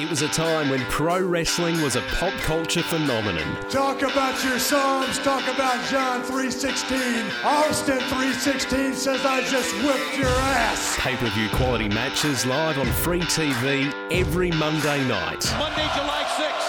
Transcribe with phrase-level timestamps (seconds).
[0.00, 3.54] It was a time when pro wrestling was a pop culture phenomenon.
[3.68, 5.18] Talk about your Psalms.
[5.18, 7.44] Talk about John 3.16.
[7.44, 10.96] Austin 3.16 says I just whipped your ass.
[10.98, 15.44] Pay-per-view quality matches live on free TV every Monday night.
[15.58, 16.59] Monday, July 6th,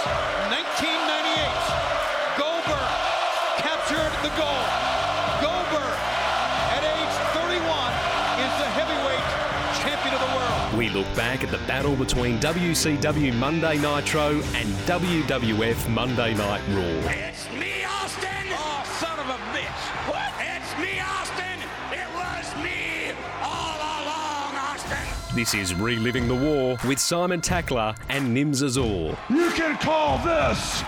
[10.93, 17.11] look back at the battle between WCW Monday Nitro and WWF Monday Night Raw.
[17.11, 18.29] It's me, Austin!
[18.49, 19.83] Oh, son of a bitch!
[20.09, 20.33] What?
[20.39, 21.59] It's me, Austin!
[21.91, 25.35] It was me all along, Austin!
[25.35, 29.18] This is Reliving the War with Simon Tackler and Nims Azor.
[29.29, 30.83] You can call this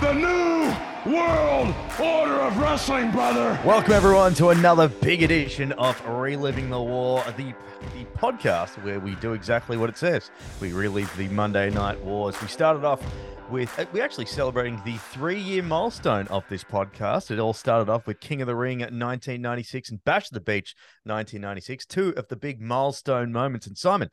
[0.00, 3.60] the new world order of wrestling, brother.
[3.66, 7.52] Welcome everyone to another big edition of Reliving the War, the
[7.94, 10.30] the podcast where we do exactly what it says.
[10.58, 12.40] We relive the Monday Night Wars.
[12.40, 13.02] We started off
[13.50, 17.30] with uh, we're actually celebrating the three-year milestone of this podcast.
[17.30, 21.84] It all started off with King of the Ring 1996 and Bash the Beach 1996,
[21.84, 23.66] two of the big milestone moments.
[23.66, 24.08] And Simon,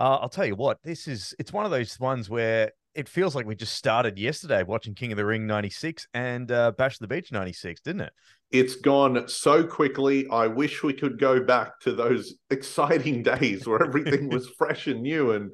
[0.00, 3.34] uh, I'll tell you what, this is it's one of those ones where it feels
[3.34, 6.98] like we just started yesterday watching King of the Ring 96 and uh, Bash of
[7.00, 8.12] the Beach 96, didn't it?
[8.50, 10.26] it's gone so quickly.
[10.30, 15.02] I wish we could go back to those exciting days where everything was fresh and
[15.02, 15.52] new and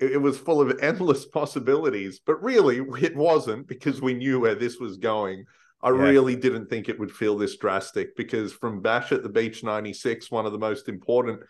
[0.00, 2.20] it, it was full of endless possibilities.
[2.26, 5.44] But really, it wasn't because we knew where this was going.
[5.82, 6.02] I Yeah.
[6.02, 10.30] really didn't think it would feel this drastic because from Bash at the Beach 96,
[10.30, 11.40] one of the most important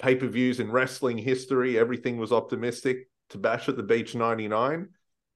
[0.00, 4.88] pay per views in wrestling history, everything was optimistic, to Bash at the Beach 99.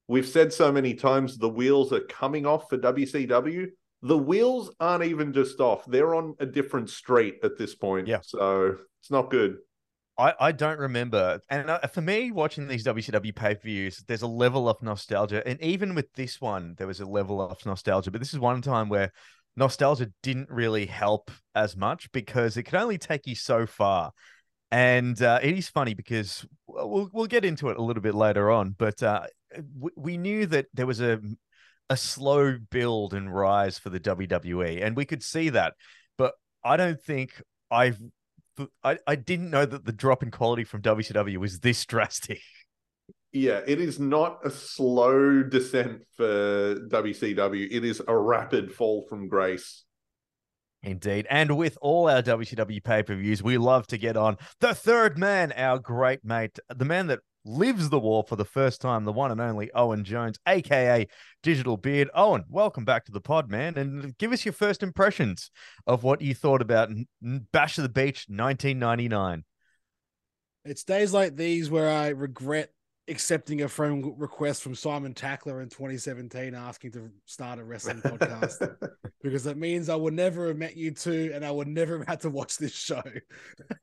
[0.07, 3.69] We've said so many times the wheels are coming off for WCW
[4.05, 8.19] the wheels aren't even just off they're on a different street at this point Yeah.
[8.23, 9.57] so it's not good
[10.17, 11.41] I, I don't remember.
[11.51, 15.45] And uh, for me, watching these WCW pay per views, there's a level of nostalgia.
[15.45, 18.13] And even with this one, there was a level of nostalgia.
[18.13, 19.11] But this is one time where
[19.57, 24.13] nostalgia didn't really help as much because it could only take you so far.
[24.75, 28.51] And uh, it is funny because well, we'll, get into it a little bit later
[28.51, 28.75] on.
[28.77, 29.29] But uh,
[29.79, 31.21] we, we knew that there was a,
[31.89, 34.85] a slow build and rise for the WWE.
[34.85, 35.75] And we could see that.
[36.19, 37.41] But I don't think
[37.71, 38.01] I've
[38.83, 42.41] I, I didn't know that the drop in quality from WCW was this drastic.
[43.33, 49.27] yeah it is not a slow descent for wcw it is a rapid fall from
[49.29, 49.84] grace
[50.85, 51.27] Indeed.
[51.31, 55.19] And with all our WCW pay per views, we love to get on the third
[55.19, 59.13] man, our great mate, the man that lives the war for the first time, the
[59.13, 61.07] one and only Owen Jones, aka
[61.43, 62.11] Digital Beard.
[62.15, 63.79] Owen, welcome back to the pod, man.
[63.79, 65.51] And give us your first impressions
[65.87, 66.91] of what you thought about
[67.23, 69.45] Bash of the Beach 1999.
[70.67, 72.71] It's days like these where I regret
[73.09, 78.77] accepting a friend request from Simon Tackler in 2017 asking to start a wrestling podcast
[79.23, 82.07] because that means I would never have met you two and I would never have
[82.09, 83.03] had to watch this show.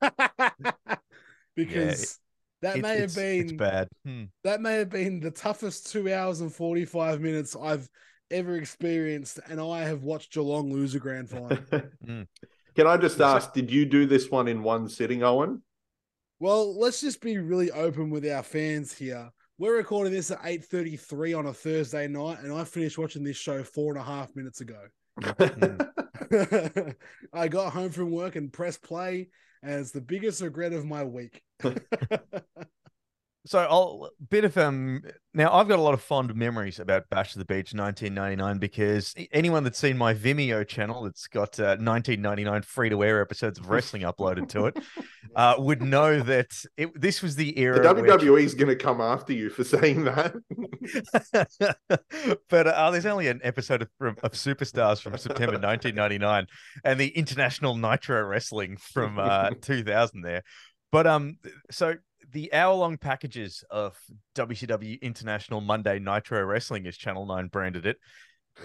[1.54, 2.18] because
[2.62, 3.88] that It's- may have it's- it's been bad.
[4.04, 4.24] Hmm.
[4.44, 7.88] that may have been the toughest two hours and 45 minutes I've
[8.30, 11.58] ever experienced, and I have watched Geelong lose a grand final.
[12.74, 15.62] can i just ask did you do this one in one sitting owen
[16.42, 19.30] Well, let's just be really open with our fans here.
[19.58, 23.62] We're recording this at 8.33 on a Thursday night, and I finished watching this show
[23.62, 24.80] four and a half minutes ago.
[27.32, 29.28] I got home from work and pressed play,
[29.62, 31.40] and it's the biggest regret of my week.
[33.44, 35.02] So I'll bit of um
[35.34, 39.14] now I've got a lot of fond memories about Bash of the Beach 1999 because
[39.32, 43.68] anyone that's seen my Vimeo channel that's got uh, 1999 free to air episodes of
[43.68, 44.78] wrestling uploaded to it
[45.36, 47.94] uh, would know that it, this was the the era.
[47.94, 50.34] which- wwe is going to come after you for saying that
[52.48, 56.46] but uh, there's only an episode of, of Superstars from September 1999
[56.84, 60.42] and the International Nitro Wrestling from uh, 2000 there.
[60.90, 61.38] But um,
[61.70, 61.94] so
[62.32, 63.96] the hour-long packages of
[64.34, 67.98] WCW International Monday Nitro Wrestling, as Channel Nine branded it,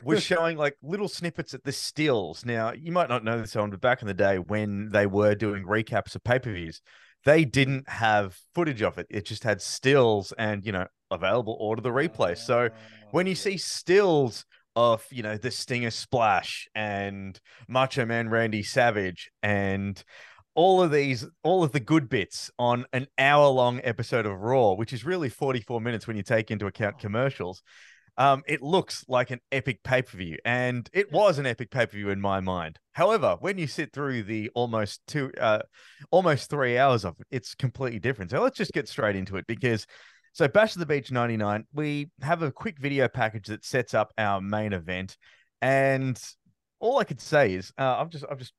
[0.03, 2.45] was showing like little snippets at the stills.
[2.45, 5.35] Now you might not know this on, but back in the day when they were
[5.35, 6.81] doing recaps of pay-per-views,
[7.25, 9.07] they didn't have footage of it.
[9.09, 12.37] It just had stills and you know available order the replay.
[12.37, 12.69] So
[13.11, 14.45] when you see stills
[14.75, 20.01] of you know the Stinger Splash and Macho Man Randy Savage and
[20.57, 24.73] all of these, all of the good bits on an hour long episode of Raw,
[24.73, 27.61] which is really 44 minutes when you take into account commercials.
[28.17, 31.85] Um, it looks like an epic pay per view, and it was an epic pay
[31.85, 32.79] per view in my mind.
[32.93, 35.59] However, when you sit through the almost two, uh,
[36.09, 38.31] almost three hours of it, it's completely different.
[38.31, 39.85] So let's just get straight into it because
[40.33, 44.11] So Bash of the Beach 99, we have a quick video package that sets up
[44.17, 45.17] our main event.
[45.61, 46.19] And
[46.79, 48.53] all I could say is uh, I've just I've just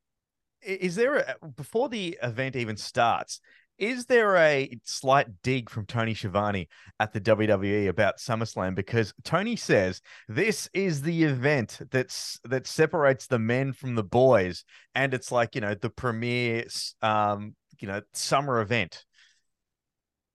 [0.63, 3.41] is there a, before the event even starts,
[3.79, 6.69] is there a slight dig from Tony Schiavone
[6.99, 8.75] at the WWE about SummerSlam?
[8.75, 14.65] Because Tony says this is the event that's that separates the men from the boys,
[14.95, 16.65] and it's like you know the premier,
[17.03, 19.05] um, you know, summer event.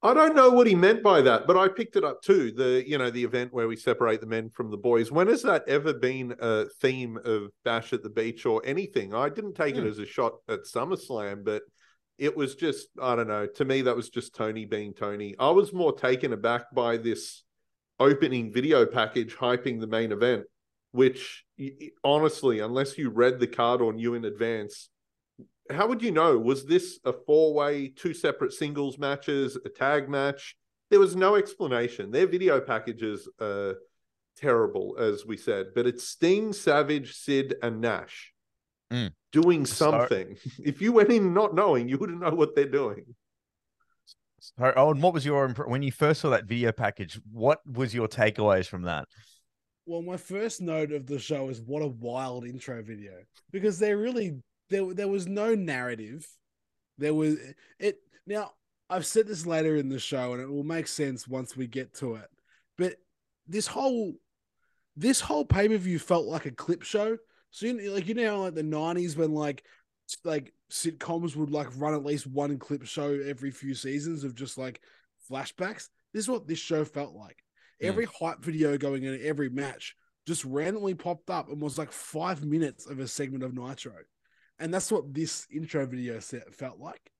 [0.03, 2.51] I don't know what he meant by that, but I picked it up too.
[2.51, 5.13] The you know the event where we separate the men from the boys.
[5.13, 9.13] When has that ever been a theme of Bash at the Beach or anything?
[9.13, 9.87] I didn't take it hmm.
[9.87, 11.63] as a shot at SummerSlam, but
[12.17, 13.47] it was just I don't know.
[13.47, 15.35] To me, that was just Tony being Tony.
[15.39, 17.43] I was more taken aback by this
[17.97, 20.43] opening video package hyping the main event,
[20.91, 21.45] which
[22.03, 24.89] honestly, unless you read the card or knew in advance,
[25.71, 26.37] how would you know?
[26.37, 30.55] Was this a four way, two separate singles matches, a tag match?
[30.89, 32.11] There was no explanation.
[32.11, 33.75] Their video packages are
[34.37, 38.31] terrible, as we said, but it's Sting, Savage, Sid, and Nash
[38.91, 39.11] Mm.
[39.31, 40.37] doing So- something.
[40.63, 43.15] if you went in not knowing, you wouldn't know what they're doing.
[44.39, 47.19] So, oh, and what was your when you first saw that video package?
[47.31, 49.07] What was your takeaways from that?
[49.85, 53.13] Well, my first note of the show is what a wild intro video
[53.51, 54.33] because they're really
[54.73, 56.27] there there was no narrative.
[56.97, 57.37] There was
[57.79, 58.51] it now.
[58.89, 61.95] I've said this later in the show, and it will make sense once we get
[61.95, 62.29] to it.
[62.77, 62.95] But
[63.47, 64.13] this whole
[64.95, 67.17] this whole pay per view felt like a clip show.
[67.51, 69.63] So you like you know, like the nineties when like
[70.23, 74.57] like sitcoms would like run at least one clip show every few seasons of just
[74.57, 74.81] like
[75.29, 75.89] flashbacks.
[76.13, 77.37] This is what this show felt like.
[77.81, 82.45] Every hype video going in every match just randomly popped up and was like five
[82.45, 83.93] minutes of a segment of Nitro.
[84.59, 87.11] And that's what this intro video set felt like.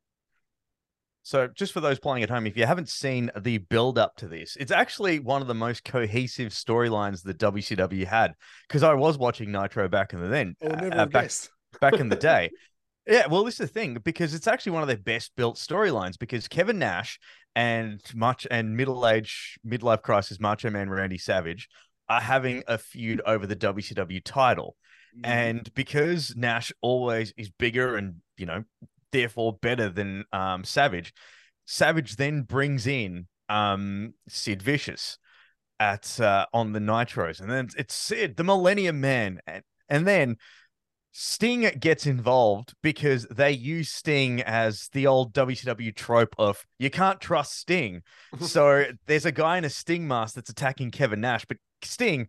[1.25, 4.27] So, just for those playing at home, if you haven't seen the build up to
[4.27, 8.33] this, it's actually one of the most cohesive storylines that WCW had.
[8.67, 11.31] Because I was watching Nitro back in the then, I never uh, back,
[11.79, 12.51] back in the day.
[13.05, 16.17] Yeah, well, this is the thing because it's actually one of their best built storylines
[16.17, 17.19] because Kevin Nash
[17.53, 21.67] and much and middle age midlife crisis Macho Man Randy Savage
[22.07, 24.77] are having a feud over the WCW title.
[25.15, 25.31] Mm-hmm.
[25.31, 28.63] And because Nash always is bigger and, you know,
[29.11, 31.13] therefore better than um, Savage,
[31.65, 35.17] Savage then brings in um, Sid Vicious
[35.79, 37.39] at uh, on the Nitros.
[37.39, 39.39] And then it's Sid, the Millennium Man.
[39.45, 40.37] And, and then
[41.11, 47.21] Sting gets involved because they use Sting as the old WCW trope of you can't
[47.21, 48.01] trust Sting.
[48.41, 52.27] so there's a guy in a Sting mask that's attacking Kevin Nash, but Sting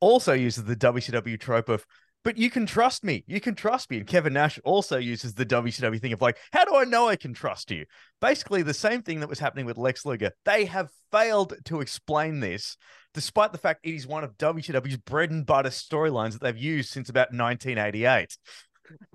[0.00, 1.84] also uses the WCW trope of
[2.24, 3.22] but you can trust me.
[3.26, 3.98] You can trust me.
[3.98, 7.16] And Kevin Nash also uses the WCW thing of like, how do I know I
[7.16, 7.84] can trust you?
[8.20, 10.32] Basically, the same thing that was happening with Lex Luger.
[10.46, 12.78] They have failed to explain this,
[13.12, 16.90] despite the fact it is one of WCW's bread and butter storylines that they've used
[16.90, 18.36] since about 1988.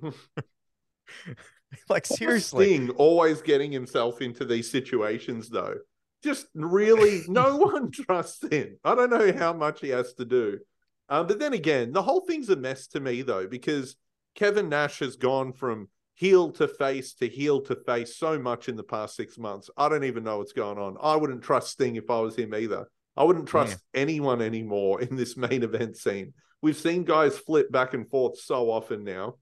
[1.89, 2.67] like, seriously.
[2.67, 5.75] Sting always getting himself into these situations, though.
[6.23, 8.77] Just really, no one trusts him.
[8.83, 10.59] I don't know how much he has to do.
[11.09, 13.95] Um, but then again, the whole thing's a mess to me, though, because
[14.35, 18.75] Kevin Nash has gone from heel to face to heel to face so much in
[18.75, 19.69] the past six months.
[19.77, 20.97] I don't even know what's going on.
[21.01, 22.85] I wouldn't trust Sting if I was him either.
[23.17, 26.33] I wouldn't trust anyone anymore in this main event scene.
[26.61, 29.35] We've seen guys flip back and forth so often now.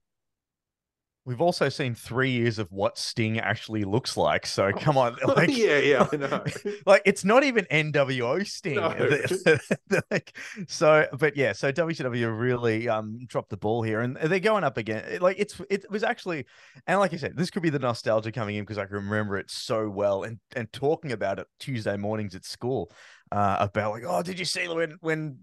[1.27, 4.45] We've also seen three years of what Sting actually looks like.
[4.45, 5.17] So come on.
[5.27, 6.43] Like, yeah, yeah, I know.
[6.85, 8.77] like it's not even NWO Sting.
[8.77, 10.01] No.
[10.09, 10.37] like,
[10.69, 14.77] so, but yeah, so WCW really um dropped the ball here, and they're going up
[14.77, 15.19] again.
[15.19, 16.45] Like it's it was actually,
[16.87, 19.37] and like I said, this could be the nostalgia coming in because I can remember
[19.37, 22.89] it so well, and and talking about it Tuesday mornings at school,
[23.33, 25.39] uh, about like, oh, did you see when when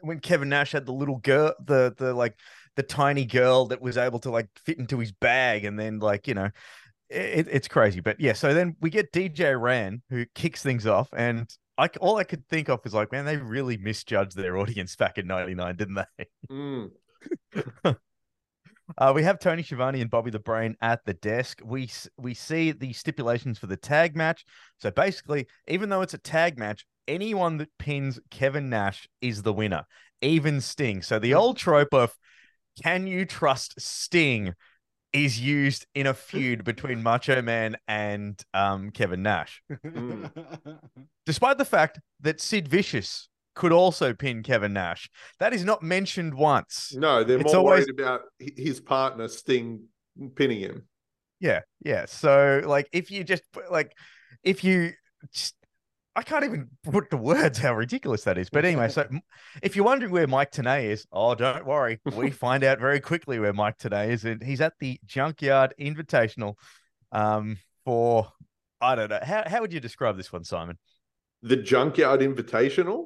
[0.00, 2.34] when Kevin Nash had the little girl, the the like
[2.78, 6.28] the tiny girl that was able to like fit into his bag, and then like
[6.28, 6.48] you know
[7.10, 7.98] it, it's crazy.
[7.98, 12.18] But yeah, so then we get DJ Ran who kicks things off, and I all
[12.18, 15.76] I could think of was like, man, they really misjudged their audience back in '99,
[15.76, 16.26] didn't they?
[16.48, 16.90] Mm.
[18.96, 21.60] Uh, we have Tony Schiavone and Bobby the Brain at the desk.
[21.62, 24.46] We we see the stipulations for the tag match.
[24.78, 29.52] So basically, even though it's a tag match, anyone that pins Kevin Nash is the
[29.52, 29.84] winner,
[30.22, 31.02] even Sting.
[31.02, 32.14] So the old trope of
[32.82, 34.54] "Can you trust Sting?"
[35.14, 40.30] is used in a feud between Macho Man and um, Kevin Nash, Mm.
[41.24, 45.08] despite the fact that Sid Vicious could also pin Kevin Nash.
[45.40, 46.94] That is not mentioned once.
[46.94, 49.84] No, they're It's more always- worried about his partner Sting
[50.36, 50.86] pinning him.
[51.40, 52.04] Yeah, yeah.
[52.04, 53.92] So like if you just like
[54.42, 54.92] if you
[55.32, 55.54] just,
[56.18, 58.50] I can't even put the words how ridiculous that is.
[58.50, 59.08] But anyway, so
[59.62, 62.00] if you're wondering where Mike Tenay is, oh, don't worry.
[62.16, 64.24] We find out very quickly where Mike Tenay is.
[64.24, 66.54] And he's at the Junkyard Invitational
[67.12, 68.32] um, for,
[68.80, 69.20] I don't know.
[69.22, 70.76] How, how would you describe this one, Simon?
[71.42, 73.04] The Junkyard Invitational?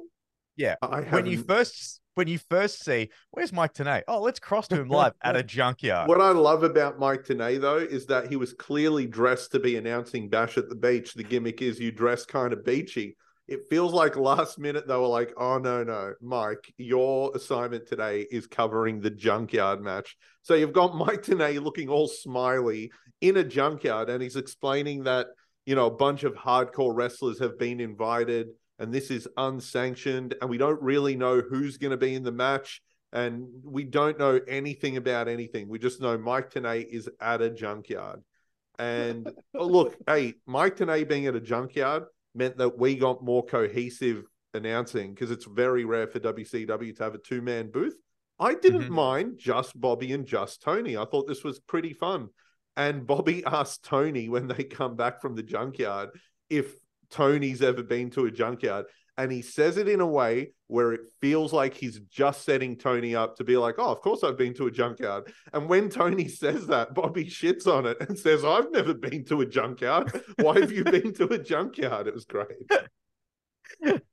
[0.55, 0.77] Yeah.
[0.81, 4.03] I When you first when you first see, where's Mike Tenay?
[4.07, 6.07] Oh, let's cross to him live at a junkyard.
[6.07, 9.77] What I love about Mike Tenay, though, is that he was clearly dressed to be
[9.77, 11.13] announcing Bash at the Beach.
[11.13, 13.17] The gimmick is you dress kind of beachy.
[13.47, 18.25] It feels like last minute they were like, oh, no, no, Mike, your assignment today
[18.31, 20.15] is covering the junkyard match.
[20.43, 22.91] So you've got Mike Tenay looking all smiley
[23.21, 25.27] in a junkyard, and he's explaining that,
[25.65, 28.47] you know, a bunch of hardcore wrestlers have been invited
[28.83, 32.31] and this is unsanctioned, and we don't really know who's going to be in the
[32.31, 32.81] match
[33.13, 35.69] and we don't know anything about anything.
[35.69, 38.21] We just know Mike Tenay is at a junkyard.
[38.79, 43.45] And oh, look, hey, Mike Tenay being at a junkyard meant that we got more
[43.45, 44.25] cohesive
[44.55, 47.95] announcing because it's very rare for WCW to have a two man booth.
[48.39, 48.89] I didn't Mhm.
[48.89, 50.97] mind just Bobby and just Tony.
[50.97, 52.29] I thought this was pretty fun.
[52.75, 56.09] And Bobby asked Tony when they come back from the junkyard
[56.49, 56.73] if
[57.13, 58.85] Tony's ever been to a junkyard.
[59.15, 63.15] And he says it in a way where it feels like he's just setting Tony
[63.15, 65.31] up to be like, oh, of course I've been to a junkyard.
[65.53, 69.41] And when Tony says that, Bobby shits on it and says, I've never been to
[69.41, 70.23] a junkyard.
[70.41, 72.07] Why have you been to a junkyard?
[72.07, 72.71] It was great.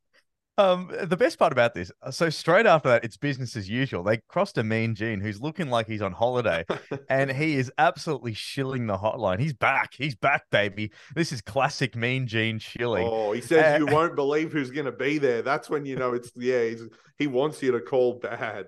[0.58, 4.02] Um, the best part about this, so straight after that, it's business as usual.
[4.02, 6.66] They crossed a Mean Gene who's looking like he's on holiday,
[7.08, 9.40] and he is absolutely shilling the hotline.
[9.40, 9.94] He's back.
[9.96, 10.92] He's back, baby.
[11.14, 13.08] This is classic Mean Gene shilling.
[13.10, 15.40] Oh, he says Uh, you won't believe who's going to be there.
[15.40, 16.82] That's when you know it's, yeah, he's,
[17.16, 18.66] he wants you to call bad.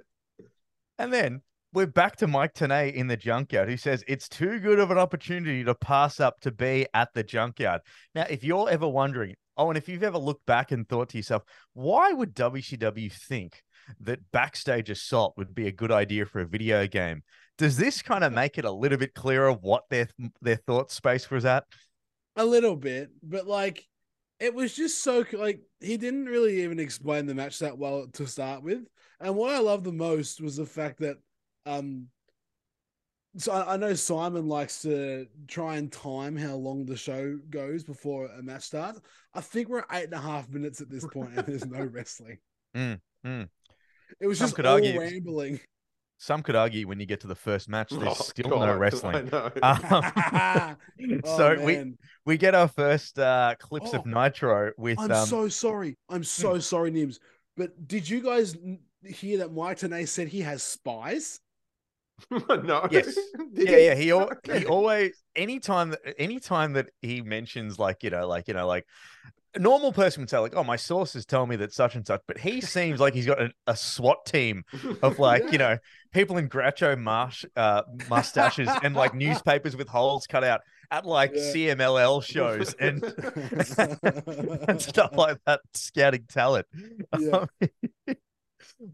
[0.98, 1.42] And then
[1.74, 4.98] we're back to Mike Tenay in the junkyard, who says it's too good of an
[4.98, 7.80] opportunity to pass up to be at the junkyard.
[8.14, 11.16] Now, if you're ever wondering, oh, and if you've ever looked back and thought to
[11.16, 11.42] yourself,
[11.74, 13.62] why would WCW think
[14.00, 17.22] that backstage assault would be a good idea for a video game?
[17.58, 20.08] Does this kind of make it a little bit clearer what their
[20.40, 21.64] their thought space was at?
[22.36, 23.86] a little bit, but like
[24.40, 28.26] it was just so like he didn't really even explain the match that well to
[28.26, 28.80] start with.
[29.20, 31.16] And what I love the most was the fact that
[31.66, 32.08] um
[33.36, 37.84] so I, I know Simon likes to try and time how long the show goes
[37.84, 39.00] before a match starts.
[39.34, 41.82] I think we're at eight and a half minutes at this point and there's no
[41.92, 42.38] wrestling.
[42.76, 43.48] Mm, mm.
[44.20, 45.60] It was Some just could all argue- rambling.
[46.18, 48.76] Some could argue when you get to the first match, there's Oh, still God, no
[48.76, 49.28] wrestling.
[49.62, 50.76] Um,
[51.24, 51.98] Oh, so we man.
[52.24, 55.96] we get our first uh, clips of Oh, Nitro with I'm um, so sorry.
[56.08, 57.18] I'm so sorry, Nims.
[57.56, 58.56] But did you guys
[59.04, 61.40] hear that Mike Tenay said he has spies?
[62.64, 62.86] no.
[62.90, 63.18] Yes.
[63.54, 63.94] Yeah, yeah.
[63.94, 68.54] He al- he always anytime that anytime that he mentions like you know like you
[68.54, 68.86] know like
[69.54, 72.22] a normal person would say like oh my sources tell me that such and such,
[72.26, 74.64] but he seems like he's got a, a SWAT team
[75.02, 75.76] of like you know
[76.12, 80.60] people in Groucho Marx uh, mustaches and like newspapers with holes cut out
[80.90, 81.74] at like Yeah.
[81.76, 83.02] CMLL shows and
[84.68, 86.66] and stuff like that, scouting talent.
[87.18, 87.44] Yeah.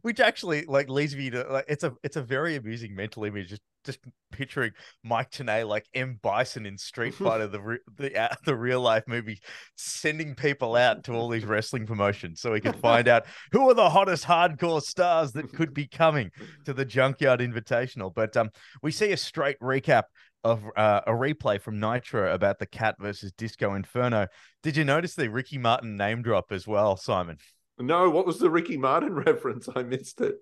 [0.02, 3.48] Which actually like leads me to like it's a it's a very amusing mental image
[3.48, 4.00] just just
[4.32, 4.72] picturing
[5.02, 9.04] Mike Tenay like M Bison in Street Fighter the re- the uh, the real life
[9.06, 9.40] movie
[9.76, 13.74] sending people out to all these wrestling promotions so we can find out who are
[13.74, 16.30] the hottest hardcore stars that could be coming
[16.64, 18.50] to the Junkyard Invitational but um
[18.82, 20.04] we see a straight recap
[20.44, 24.28] of uh, a replay from Nitro about the Cat versus Disco Inferno.
[24.62, 27.38] Did you notice the Ricky Martin name drop as well, Simon?
[27.78, 29.68] No, what was the Ricky Martin reference?
[29.74, 30.36] I missed it.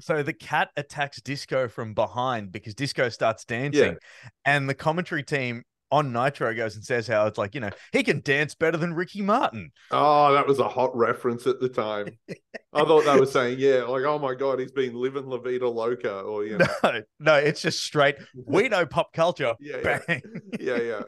[0.00, 3.96] So the cat attacks Disco from behind because Disco starts dancing,
[4.44, 8.02] and the commentary team on Nitro goes and says how it's like you know he
[8.02, 9.70] can dance better than Ricky Martin.
[9.90, 12.18] Oh, that was a hot reference at the time.
[12.72, 15.68] I thought they were saying, yeah, like, oh my God, he's been living La Vida
[15.68, 18.16] Loca, or, you know, No, no, it's just straight.
[18.34, 19.54] We know pop culture.
[19.60, 20.18] Yeah, yeah.
[20.58, 21.02] Yeah, yeah.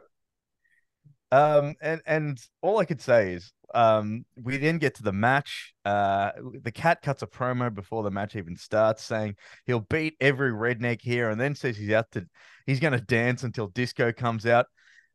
[1.34, 5.74] Um, and and all I could say is, um, we then get to the match.
[5.84, 6.30] Uh,
[6.62, 9.34] the cat cuts a promo before the match even starts, saying
[9.66, 12.24] he'll beat every redneck here, and then says he's out to,
[12.66, 14.66] he's going to dance until disco comes out.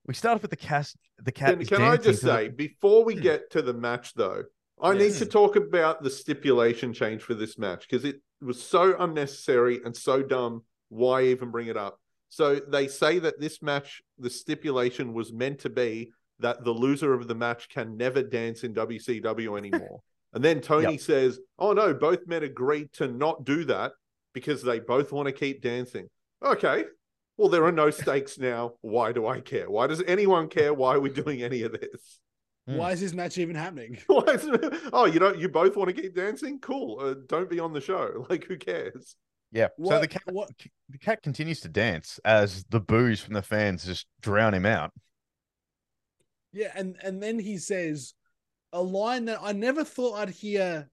[0.07, 0.97] We start off with the cast.
[1.23, 1.57] The cat.
[1.57, 3.21] Can, can I just to the- say, before we Hmm.
[3.21, 4.43] get to the match, though,
[4.81, 8.95] I need to talk about the stipulation change for this match because it was so
[8.97, 10.63] unnecessary and so dumb.
[10.89, 11.99] Why even bring it up?
[12.29, 17.13] So they say that this match, the stipulation was meant to be that the loser
[17.13, 20.01] of the match can never dance in WCW anymore.
[20.33, 20.99] and then Tony Yep.
[21.01, 23.93] says, "Oh no, both men agreed to not do that
[24.33, 26.07] because they both want to keep dancing."
[26.45, 26.85] Okay.
[27.37, 28.73] Well, there are no stakes now.
[28.81, 29.69] Why do I care?
[29.69, 32.19] Why does anyone care why are we're doing any of this?
[32.67, 32.77] Hmm.
[32.77, 33.97] Why is this match even happening?
[34.07, 35.39] Why is it- oh, you don't.
[35.39, 36.59] You both want to keep dancing?
[36.59, 36.99] Cool.
[37.01, 38.25] Uh, don't be on the show.
[38.29, 39.15] Like, who cares?
[39.51, 39.67] Yeah.
[39.83, 40.49] so the cat, what-
[40.89, 44.91] the cat continues to dance as the boos from the fans just drown him out.
[46.51, 48.13] Yeah, and and then he says
[48.73, 50.89] a line that I never thought I'd hear,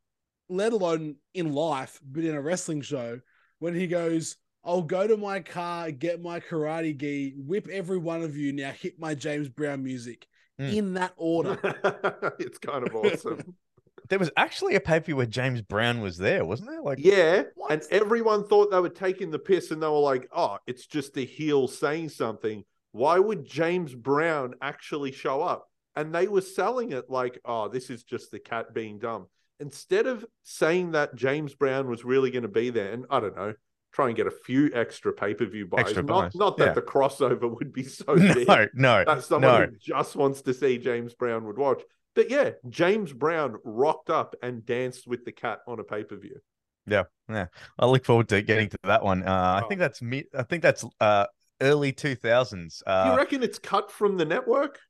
[0.49, 3.21] let alone in life, but in a wrestling show,
[3.59, 8.23] when he goes, I'll go to my car, get my karate gi, whip every one
[8.23, 10.27] of you, now hit my James Brown music
[10.59, 10.75] Mm.
[10.75, 11.59] in that order.
[12.39, 13.55] it's kind of awesome.
[14.09, 16.83] There was actually a paper where James Brown was there, wasn't there?
[16.83, 17.73] Like, Yeah, What?
[17.73, 21.17] and everyone thought they were taking the piss, and they were like, "Oh, it's just
[21.17, 25.69] a heel saying something." Why would James Brown actually show up?
[25.95, 29.27] And they were selling it like, "Oh, this is just the cat being dumb."
[29.61, 33.37] Instead of saying that James Brown was really going to be there, and I don't
[33.37, 33.55] know,
[33.97, 35.81] try and get a few extra pay per view buys.
[35.81, 36.73] Extra not buys, not that yeah.
[36.75, 39.67] the crossover would be so big no, no, that someone no.
[39.67, 41.83] who just wants to see James Brown would watch.
[42.17, 46.17] But yeah, James Brown rocked up and danced with the cat on a pay per
[46.17, 46.41] view.
[46.87, 47.47] Yeah, yeah.
[47.79, 49.23] I look forward to getting to that one.
[49.23, 49.31] Uh,
[49.61, 49.69] I Oh.
[49.69, 50.25] think that's me.
[50.35, 51.27] I think that's uh,
[51.61, 52.83] early two thousands.
[52.87, 54.81] Do you Uh, reckon it's cut from the network?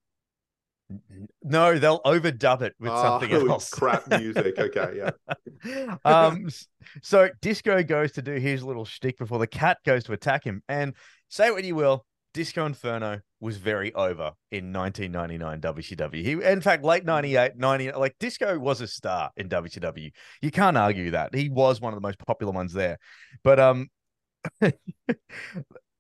[1.43, 3.71] no, they'll overdub it with something Oh, it's else.
[3.71, 4.57] Crap music.
[4.59, 5.03] Okay,
[5.65, 5.97] yeah.
[6.05, 6.49] um,
[7.03, 10.63] so Disco goes to do his little shtick before the cat goes to attack him.
[10.69, 10.95] And
[11.29, 12.07] say what you will,
[12.37, 16.23] Disco Inferno was very over in 1999 WCW.
[16.23, 20.11] He, in fact, late 98, 90, like Disco was a star in WCW.
[20.43, 21.35] You can't argue that.
[21.35, 22.99] He was one of the most popular ones there.
[23.43, 23.89] But um,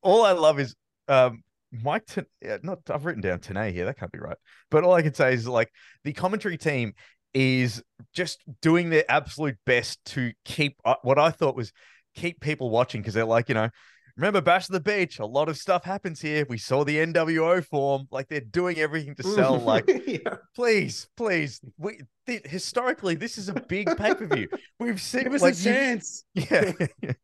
[0.02, 0.76] all I love is
[1.08, 2.04] um, Mike,
[2.42, 3.86] yeah, not I've written down Tanay here.
[3.86, 4.36] That can't be right.
[4.70, 5.72] But all I can say is like
[6.04, 6.92] the commentary team
[7.32, 11.72] is just doing their absolute best to keep uh, what I thought was
[12.14, 13.70] keep people watching because they're like, you know,
[14.16, 15.18] remember Bash of the Beach?
[15.18, 16.46] A lot of stuff happens here.
[16.48, 18.06] We saw the NWO form.
[18.10, 19.56] Like they're doing everything to sell.
[19.66, 20.36] Like, yeah.
[20.54, 21.60] please, please.
[21.78, 24.48] We th- historically, this is a big pay per view.
[24.80, 26.24] We've seen Give us like a chance.
[26.34, 26.72] yeah,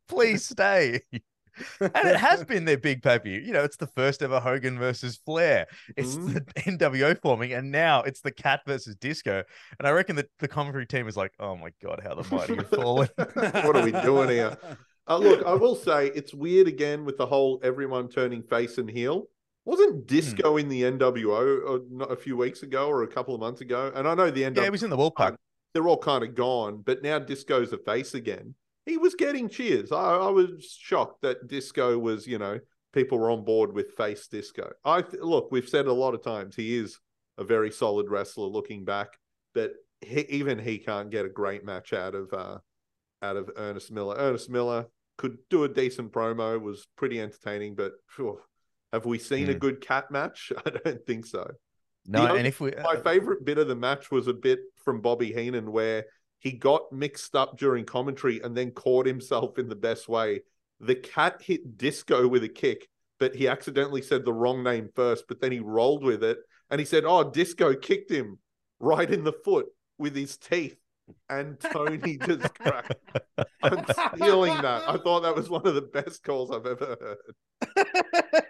[0.08, 1.00] please stay.
[1.80, 3.38] and it has been their big pay per view.
[3.40, 5.66] You know, it's the first ever Hogan versus Flair.
[5.96, 6.34] It's Mhm.
[6.34, 9.42] the NWO forming, and now it's the Cat versus Disco.
[9.78, 12.56] And I reckon that the commentary team is like, "Oh my god, how the mighty
[12.56, 14.56] have fallen." what are we doing here?
[15.08, 18.88] Uh, look, I will say it's weird again with the whole everyone turning face and
[18.88, 19.26] heel.
[19.64, 23.40] Wasn't Disco in the NWO uh, not a few weeks ago or a couple of
[23.40, 23.92] months ago?
[23.94, 25.36] And I know the NWO yeah, he was in the Wolfpack.
[25.72, 28.54] they're all kind of gone, but now Disco's a face again.
[28.86, 29.92] He was getting cheers.
[29.92, 32.58] I, I was shocked that Disco was, you know,
[32.92, 34.72] people were on board with face Disco.
[34.84, 36.98] I th- look, we've said a lot of times he is
[37.38, 39.08] a very solid wrestler looking back,
[39.54, 42.58] but he, even he can't get a great match out of uh
[43.22, 44.16] out of Ernest Miller.
[44.18, 44.86] Ernest Miller
[45.18, 48.40] could do a decent promo, was pretty entertaining, but phew,
[48.92, 49.58] have we seen a Hmm.
[49.58, 50.52] good cat match?
[50.66, 51.50] I don't think so
[52.06, 55.32] No, and if we, my favorite bit of the match was a bit from Bobby
[55.32, 56.04] Heenan where
[56.40, 60.40] he got mixed up during commentary and then caught himself in the best way.
[60.80, 62.88] The cat hit Disco with a kick,
[63.20, 66.38] but he accidentally said the wrong name first, but then he rolled with it
[66.70, 68.38] and he said, Oh, Disco kicked him
[68.80, 69.66] right in the foot
[69.98, 70.76] with his teeth.
[71.28, 72.94] And Tony just cracked.
[73.62, 73.84] I'm
[74.14, 74.88] stealing that.
[74.88, 77.16] I thought that was one of the best calls I've ever heard.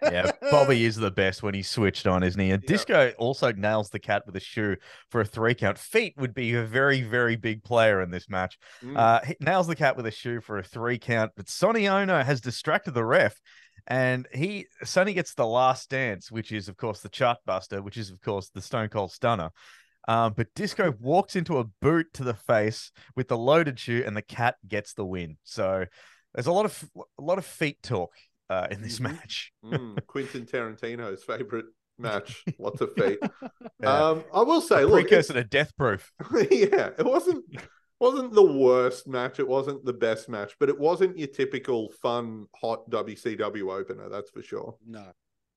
[0.03, 2.51] yeah, Bobby is the best when he's switched on, isn't he?
[2.51, 2.69] And Yeah.
[2.69, 4.77] Disco also nails the cat with a shoe
[5.11, 5.79] for a three count.
[5.79, 8.59] Feet would be a very, very big player in this match.
[8.83, 8.97] Mm.
[8.97, 12.23] Uh, he nails the cat with a shoe for a three count, but Sonny Ono
[12.23, 13.41] has distracted the ref,
[13.87, 17.97] and he Sonny gets the last dance, which is of course the chart buster, which
[17.97, 19.51] is of course the Stone Cold Stunner.
[20.09, 24.17] Um, but Disco walks into a boot to the face with the loaded shoe, and
[24.17, 25.37] the cat gets the win.
[25.45, 25.85] So
[26.35, 26.85] there's a lot of
[27.19, 28.11] a lot of feet talk
[28.51, 29.03] uh, in this Mhm.
[29.03, 29.53] match.
[29.65, 31.67] Mm, Quentin Tarantino's favorite
[31.99, 32.43] match.
[32.59, 33.19] Lots of feet.
[33.81, 34.09] Yeah.
[34.11, 36.12] Um, I will say, A look, precursor to Death Proof.
[36.51, 37.45] yeah, it wasn't
[37.99, 39.38] wasn't the worst match.
[39.41, 44.09] It wasn't the best match, but it wasn't your typical fun hot WCW opener.
[44.09, 44.77] That's for sure.
[44.87, 45.05] No.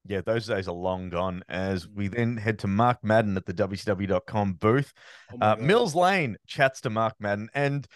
[0.08, 1.44] Yeah, those days are long gone.
[1.50, 4.94] As we then head to Mark Madden at the WCW.com booth.
[5.34, 7.50] Oh my Uh, Mills Lane chats to Mark Madden.
[7.54, 7.88] And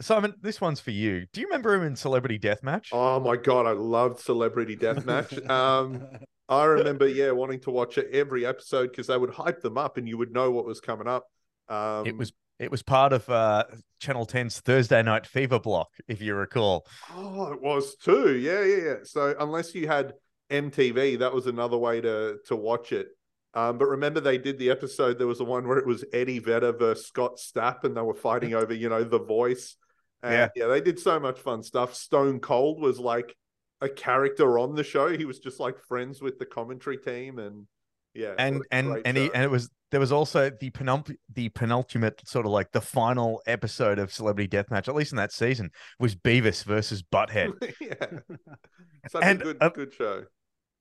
[0.00, 1.26] Simon, this one's for you.
[1.32, 2.88] Do you remember him in Celebrity Deathmatch?
[2.92, 5.48] Oh my god, I loved Celebrity Deathmatch.
[5.50, 6.02] Um,
[6.46, 9.96] I remember, yeah, wanting to watch it every episode because they would hype them up
[9.96, 11.24] and you would know what was coming up.
[11.68, 13.64] Um, it was it was part of uh,
[14.00, 16.86] Channel 10's Thursday Night Fever block, if you recall.
[17.14, 18.36] Oh, it was too.
[18.36, 18.94] Yeah, yeah, yeah.
[19.04, 20.12] So unless you had
[20.54, 23.08] MTV, that was another way to to watch it.
[23.54, 25.18] Um, but remember, they did the episode.
[25.18, 28.14] There was the one where it was Eddie Vedder versus Scott Stapp, and they were
[28.14, 29.76] fighting over, you know, the voice.
[30.22, 30.48] And Yeah.
[30.64, 31.94] yeah, they did so much fun stuff.
[31.94, 33.36] Stone Cold was like
[33.80, 35.16] a character on the show.
[35.16, 37.66] He was just like friends with the commentary team, and
[38.14, 42.26] Yeah, and and and he, and it was there was also the penult the penultimate
[42.26, 46.14] sort of like the final episode of Celebrity Deathmatch, at least in that season, was
[46.16, 47.52] Beavis versus Butthead.
[47.80, 48.20] yeah,
[49.08, 50.24] such And, a good uh, good show.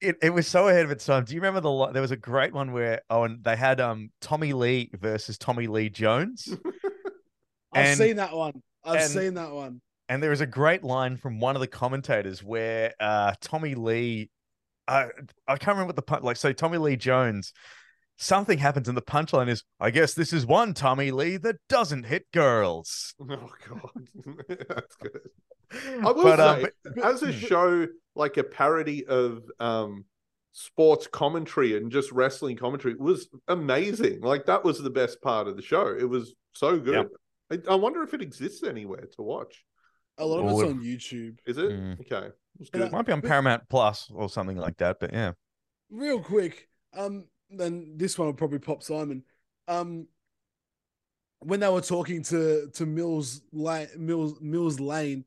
[0.04, 1.24] It, it was so ahead of its time.
[1.26, 4.10] Do you remember the there was a great one where oh and they had um
[4.22, 6.48] Tommy Lee versus Tommy Lee Jones,
[7.74, 8.62] I've And- seen that one.
[8.84, 9.82] I've and- seen that one.
[10.10, 14.30] and there was a great line from one of the commentators where uh Tommy Lee,
[14.88, 15.08] uh,
[15.48, 16.38] I can't remember what the pun like.
[16.38, 17.54] So Tommy Lee Jones,
[18.18, 22.04] something happens and the punchline is, I guess this is one Tommy Lee that doesn't
[22.06, 23.16] hit girls.
[23.30, 24.08] Oh god,
[24.70, 25.20] that's good.
[26.04, 30.06] I will But, um, say, but- as a show like a parody of um
[30.52, 34.22] sports commentary and just wrestling commentary, it was amazing.
[34.22, 35.88] Like that was the best part of the show.
[36.00, 37.08] It was so good.
[37.52, 39.64] I, I wonder if it exists anywhere to watch.
[40.20, 41.38] A lot of it's on YouTube.
[41.48, 42.00] Is it Mm.
[42.02, 42.28] okay?
[42.60, 42.92] it And good.
[42.92, 45.32] Might be on Paramount Plus or something like that, but yeah.
[45.90, 47.26] Real quick, um,
[47.58, 49.24] then this one will probably pop Simon.
[49.68, 50.08] Um,
[51.40, 55.26] when they were talking to to Mills Lane, Mills Mills Lane,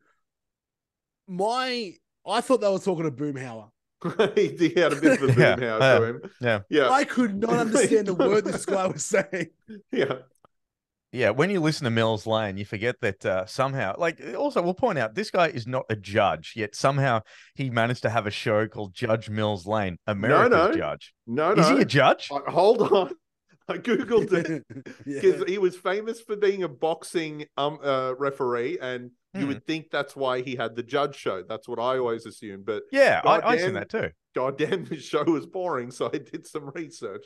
[1.28, 1.94] my
[2.26, 3.70] I thought they were talking to Boomhauer.
[4.34, 5.98] he, he had a bit of a boom Yeah, house yeah.
[5.98, 6.20] to him.
[6.40, 6.60] Yeah.
[6.68, 9.50] Yeah, I could not understand the word this guy was saying.
[9.92, 10.16] yeah.
[11.16, 14.74] Yeah, when you listen to Mills Lane, you forget that uh, somehow, like, also, we'll
[14.74, 17.22] point out this guy is not a judge, yet somehow
[17.54, 20.66] he managed to have a show called Judge Mills Lane, America's no.
[20.66, 20.76] no.
[20.76, 21.14] Judge.
[21.26, 22.28] No, Is he a judge?
[22.30, 23.12] Uh, hold on.
[23.68, 24.62] I googled it.
[25.06, 25.20] Yeah.
[25.20, 29.48] because he was famous for being a boxing um uh, referee, and you Hmm.
[29.48, 31.42] would think that's why he had the judge show.
[31.42, 32.64] That's what I always assumed.
[32.66, 34.10] But Yeah, I, I seen that too.
[34.34, 37.24] goddamn, this show was boring, so I did some research.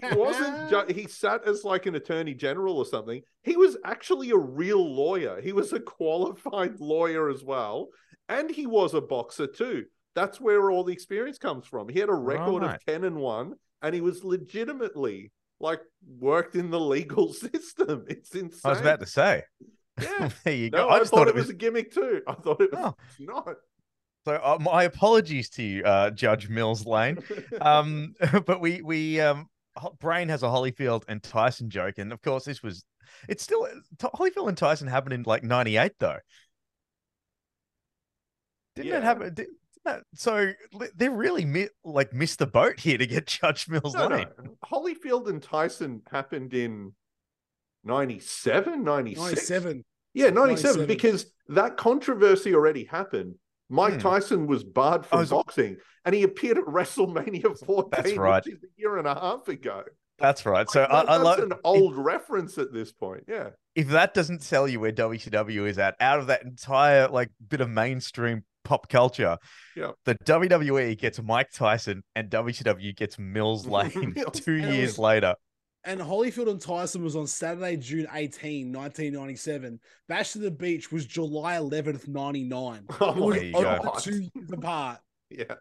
[0.00, 0.70] He wasn't.
[0.70, 3.22] Ju- he sat as like an attorney general or something.
[3.42, 5.40] He was actually a real lawyer.
[5.40, 7.88] He was a qualified lawyer as well,
[8.28, 9.84] and he was a boxer too.
[10.14, 11.88] That's where all the experience comes from.
[11.88, 12.74] He had a record Right.
[12.76, 15.80] of ten and one, and he was legitimately like
[16.18, 18.04] worked in the legal system.
[18.08, 18.60] It's insane.
[18.64, 19.42] I was about to say.
[20.00, 20.30] Yeah.
[20.44, 20.88] there you No, go.
[20.88, 22.22] I, I just thought, it was a gimmick too.
[22.26, 22.96] I thought it was Oh.
[23.20, 23.56] not.
[24.24, 27.18] So uh, my apologies to you, uh, Judge Mills Lane.
[27.60, 28.14] Um,
[28.46, 29.48] but we we um,
[29.98, 32.84] Brain has a Holyfield and Tyson joke, and of course this was
[33.28, 33.66] it's still
[33.98, 36.18] Holyfield and Tyson happened in like '98 though.
[38.76, 39.00] Didn't it Yeah.
[39.00, 39.34] happen?
[39.34, 39.46] Did,
[39.84, 40.52] that, so
[40.94, 44.28] they really mi- like missed the boat here to get Judge Mills no, Lane.
[44.40, 44.56] no.
[44.64, 46.92] Holyfield and Tyson happened in
[47.84, 49.18] 97, 96?
[49.20, 49.84] 97.
[50.14, 50.46] Yeah, 97,
[50.80, 50.86] 97.
[50.86, 53.34] because that controversy already happened.
[53.68, 53.98] Mike Hmm.
[54.00, 58.44] Tyson was barred from was- boxing and he appeared at WrestleMania 14, right.
[58.44, 59.82] which is a year and a half ago.
[60.18, 60.68] That's right.
[60.68, 63.24] So Like, I, that- I that's love an old reference at this point.
[63.26, 63.50] Yeah.
[63.74, 67.60] if that doesn't tell you where WCW is at, out of that entire like bit
[67.62, 69.38] of mainstream pop culture,
[69.74, 69.92] Yeah.
[70.04, 74.74] the WWE gets Mike Tyson and WCW gets Mills Lane Mills two Lane.
[74.74, 75.34] years later.
[75.84, 79.80] And Holyfield and Tyson was on Saturday, June 18, 1997.
[80.08, 82.86] Bash to the Beach was July 11th, 99.
[83.00, 83.98] Oh It was my over God.
[83.98, 85.00] two years apart.
[85.30, 85.54] Yeah.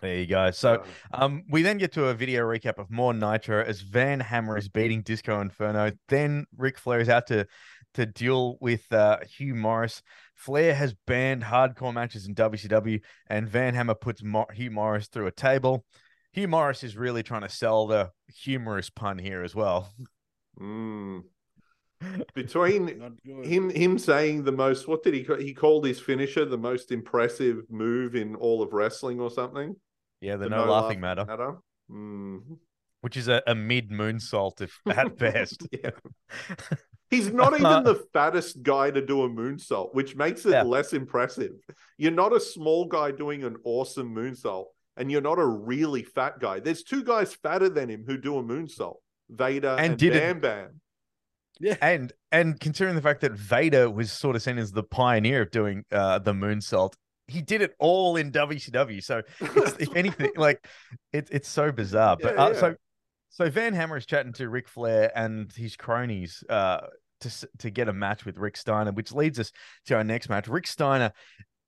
[0.00, 0.50] There you go.
[0.52, 4.56] So um, we then get to a video recap of more Nitro as Van Hammer
[4.56, 5.90] is beating Disco Inferno.
[6.08, 7.46] Then Ric Flair is out to
[7.94, 10.02] to duel with uh, Hugh Morris.
[10.36, 15.26] Flair has banned hardcore matches in WCW, and Van Hammer puts Mo- Hugh Morris through
[15.26, 15.84] a table.
[16.32, 19.90] Hugh Morris is really trying to sell the humorous pun here as well.
[20.60, 21.22] mm.
[22.34, 23.12] Between
[23.42, 26.92] him him saying the most what did he ca- he called his finisher the most
[26.92, 29.74] impressive move in all of wrestling or something
[30.20, 31.26] Yeah, the, The no, laughing matter,
[31.90, 32.58] Mm.
[33.00, 35.66] which is a, a mid moonsault if at best.
[35.72, 35.90] yeah
[37.10, 40.62] he's not even the fattest guy to do a moonsault which makes it Yeah.
[40.62, 41.52] less impressive
[41.96, 44.66] you're not a small guy doing an awesome moonsault
[44.98, 48.38] and you're not a really fat guy there's two guys fatter than him who do
[48.38, 48.96] a moonsault
[49.30, 50.80] Vader And and, did Bam Bam
[51.60, 51.76] yeah.
[51.80, 55.50] and and considering the fact that Vader was sort of seen as the pioneer of
[55.50, 56.94] doing uh, the moonsault,
[57.26, 59.02] he did it all in WCW.
[59.02, 60.64] So it's, if anything, like
[61.12, 62.16] it, it's so bizarre.
[62.20, 62.60] But Yeah, uh, yeah.
[62.60, 62.74] so
[63.30, 66.80] so Van Hammer is chatting to Ric Flair and his cronies uh,
[67.20, 69.52] to to get a match with Rick Steiner, which leads us
[69.86, 70.48] to our next match.
[70.48, 71.12] Rick Steiner.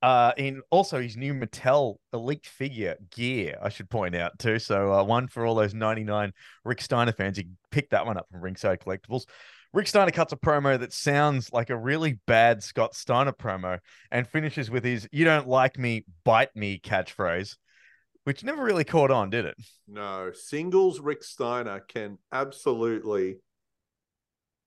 [0.03, 4.59] Uh, in also his new Mattel Elite figure gear, I should point out too.
[4.59, 6.33] So uh, one for all those 99
[6.65, 9.25] Rick Steiner fans, you can pick that one up from Ringside Collectibles.
[9.73, 13.79] Rick Steiner cuts a promo that sounds like a really bad Scott Steiner promo
[14.11, 17.57] and finishes with his "You don't like me, bite me" catchphrase,
[18.25, 19.57] which never really caught on, did it?
[19.87, 23.37] No, singles Rick Steiner can absolutely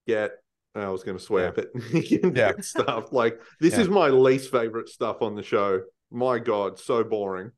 [0.07, 0.42] get.
[0.75, 1.51] I was going to swear, Yeah.
[1.55, 2.53] but he Yeah.
[2.61, 3.81] stuff like this Yeah.
[3.81, 5.81] is my least favorite stuff on the show.
[6.11, 7.51] My God, so boring.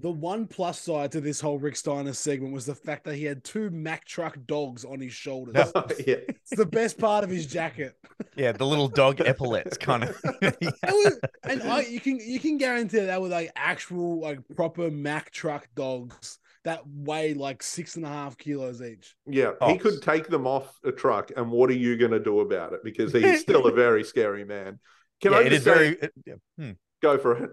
[0.00, 3.22] The one plus side to this whole Rick Steiner segment was the fact that he
[3.24, 5.70] had two Mack truck dogs on his shoulders.
[6.04, 6.16] yeah.
[6.28, 7.94] It's the best part of his jacket.
[8.36, 10.20] Yeah, the little dog epaulets kind of.
[10.22, 14.90] That was- and I, you can you can guarantee that were like actual like proper
[14.90, 19.14] Mack truck dogs that weigh like six and a half kilos each.
[19.26, 19.68] Yeah, Oh.
[19.68, 22.72] he could take them off a truck, and what are you going to do about
[22.72, 22.80] it?
[22.82, 24.78] Because he's still a very scary man.
[25.20, 25.88] Can yeah, I it just is say, very.
[25.88, 26.70] It, yeah, hmm.
[27.02, 27.50] go for it?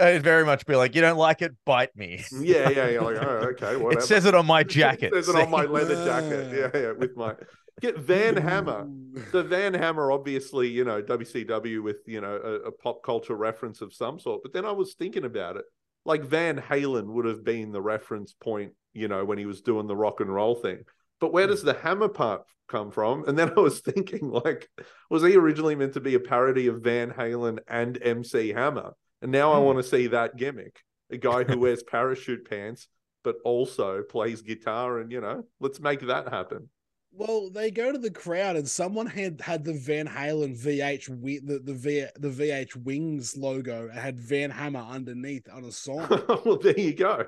[0.00, 2.22] It'd very much be like, you don't like it, bite me.
[2.40, 4.00] Yeah, yeah, you're like, oh, okay, whatever.
[4.00, 5.12] It says it on my jacket.
[5.12, 6.52] It says it on my leather jacket.
[6.54, 7.34] Yeah, yeah, with my
[7.80, 8.88] get Van Hammer.
[9.32, 13.80] So Van Hammer, obviously, you know, WCW with you know a, a pop culture reference
[13.80, 14.42] of some sort.
[14.42, 15.64] But then I was thinking about it,
[16.08, 19.86] like Van Halen would have been the reference point, you know, when he was doing
[19.86, 20.82] the rock and roll thing.
[21.20, 23.28] But where does the hammer part come from?
[23.28, 24.68] And then I was thinking, like,
[25.10, 28.94] was he originally meant to be a parody of Van Halen and MC Hammer?
[29.22, 29.64] And now I Hmm.
[29.64, 32.88] want to see that gimmick, a guy who wears parachute pants
[33.24, 36.70] but also plays guitar, and you know, let's make that happen.
[37.10, 41.06] Well, they go to the crowd, and someone had had the Van Halen VH
[41.46, 46.08] the the v, the VH Wings logo and had Van Hammer underneath on a sign.
[46.44, 47.24] well, there you go.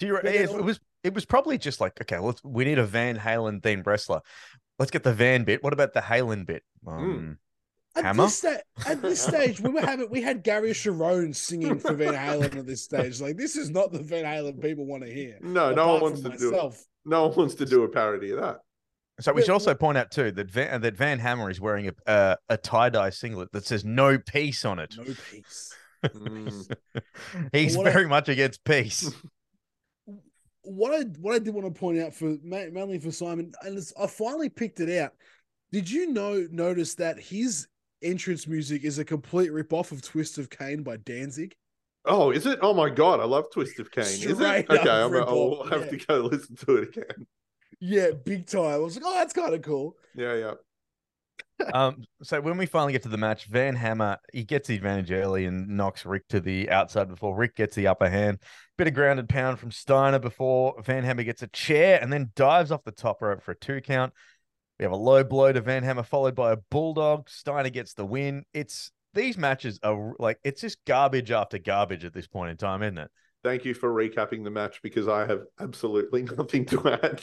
[0.00, 0.14] Do you?
[0.14, 0.80] But then It, it was.
[1.04, 2.42] It was probably just like, okay, let's.
[2.42, 4.20] We need a Van Halen themed wrestler.
[4.78, 5.62] Let's get the Van bit.
[5.62, 6.62] What about the Halen bit?
[6.86, 7.38] Um,
[7.94, 8.24] At Hammer?
[8.24, 12.14] this, sta- at this stage, we were having we had Gary Cherone singing for Van
[12.14, 13.20] Halen at this stage.
[13.20, 15.38] Like this is not the Van Halen people want to hear.
[15.40, 16.74] No, no one wants from to do it.
[17.04, 18.60] No one wants to do a parody of that.
[19.20, 22.10] So we should also point out too that Van, that Van Hammer is wearing a
[22.10, 24.94] uh, a tie dye singlet that says "No peace" on it.
[24.96, 25.74] No peace.
[26.04, 26.76] Mm.
[27.52, 29.10] He's What I- very much against peace.
[30.62, 33.92] what I what I did want to point out for mainly for Simon, and it's,
[34.00, 35.12] I finally picked it out.
[35.72, 37.66] Did you know notice that his
[38.02, 41.54] entrance music is a complete rip off of Twist of Cain by Danzig?
[42.04, 42.58] Oh, is it?
[42.62, 44.04] Oh my god, I love Twist of Cain.
[44.04, 44.70] Is it?
[44.70, 45.90] Okay, I'm, rip I'll have yeah.
[45.90, 47.26] to go listen to it again.
[47.80, 48.64] Yeah, big time.
[48.64, 49.96] I was like, oh, that's kind of cool.
[50.14, 50.54] Yeah, yeah.
[51.74, 55.10] um, so when we finally get to the match, Van Hammer he gets the advantage
[55.10, 58.38] early and knocks Rick to the outside before Rick gets the upper hand.
[58.76, 62.70] Bit of grounded pound from Steiner before Van Hammer gets a chair and then dives
[62.70, 64.12] off the top rope for a two count.
[64.78, 67.28] We have a low blow to Van Hammer followed by a bulldog.
[67.28, 68.44] Steiner gets the win.
[68.54, 72.82] It's these matches are like it's just garbage after garbage at this point in time,
[72.82, 73.10] isn't it?
[73.48, 77.22] Thank you for recapping the match because I have absolutely nothing to add.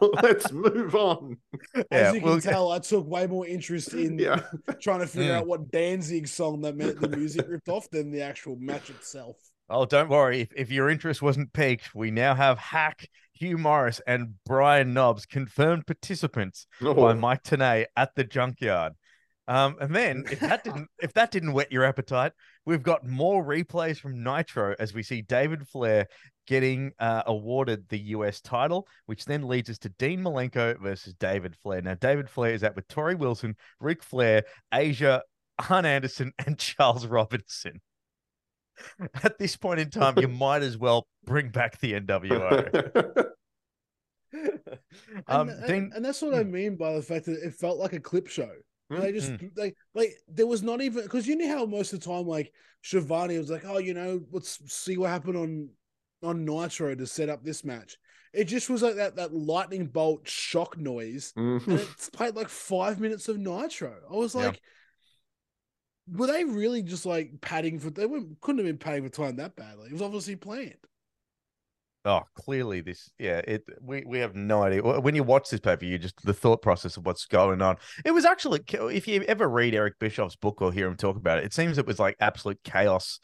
[0.22, 1.36] Let's move on.
[1.74, 4.40] As Yeah, you can we'll- tell, I took way more interest in Yeah.
[4.80, 5.36] trying to figure Mm.
[5.40, 9.36] out what Danzig song that meant the music ripped off than the actual match itself.
[9.68, 10.40] Oh, don't worry.
[10.40, 15.26] If, if your interest wasn't piqued, we now have Hack, Hugh Morris, and Brian Knobbs
[15.26, 18.94] confirmed participants by Oh, Mike Tenay at the junkyard.
[19.48, 22.32] Um, and then if that didn't if that didn't whet your appetite,
[22.64, 26.06] we've got more replays from Nitro as we see David Flair
[26.46, 31.56] getting uh, awarded the US title, which then leads us to Dean Malenko versus David
[31.56, 31.82] Flair.
[31.82, 35.22] Now, David Flair is out with Torrie Wilson, Ric Flair, Asia,
[35.70, 37.80] Arn Anderson, and Charles Robinson.
[39.22, 43.26] At this point in time, you might as well bring back the NWO.
[44.32, 47.78] And, um, and- Dean, and that's what I mean by the fact that it felt
[47.78, 48.50] like a clip show.
[49.00, 49.56] They just Mm.
[49.56, 52.52] like like there was not even because you know how most of the time like
[52.82, 55.70] Schiavone was like, oh, you know, let's see what happened on
[56.22, 57.96] on Nitro to set up this match.
[58.32, 61.66] It just was like that that lightning bolt shock noise, Mhm.
[61.66, 64.00] and it's played like five minutes of Nitro.
[64.10, 64.46] I was Yeah.
[64.46, 64.60] like,
[66.08, 67.90] were they really just like padding for?
[67.90, 68.06] They
[68.40, 69.86] couldn't have been padding for time that badly.
[69.88, 70.76] It was obviously planned.
[72.04, 74.82] Oh, clearly this, yeah, it we we have no idea.
[74.82, 77.76] When you watch this paper, you just the thought process of what's going on.
[78.04, 81.38] It was actually, if you ever read Eric Bischoff's book or hear him talk about
[81.38, 83.20] it, it seems it was like absolute chaos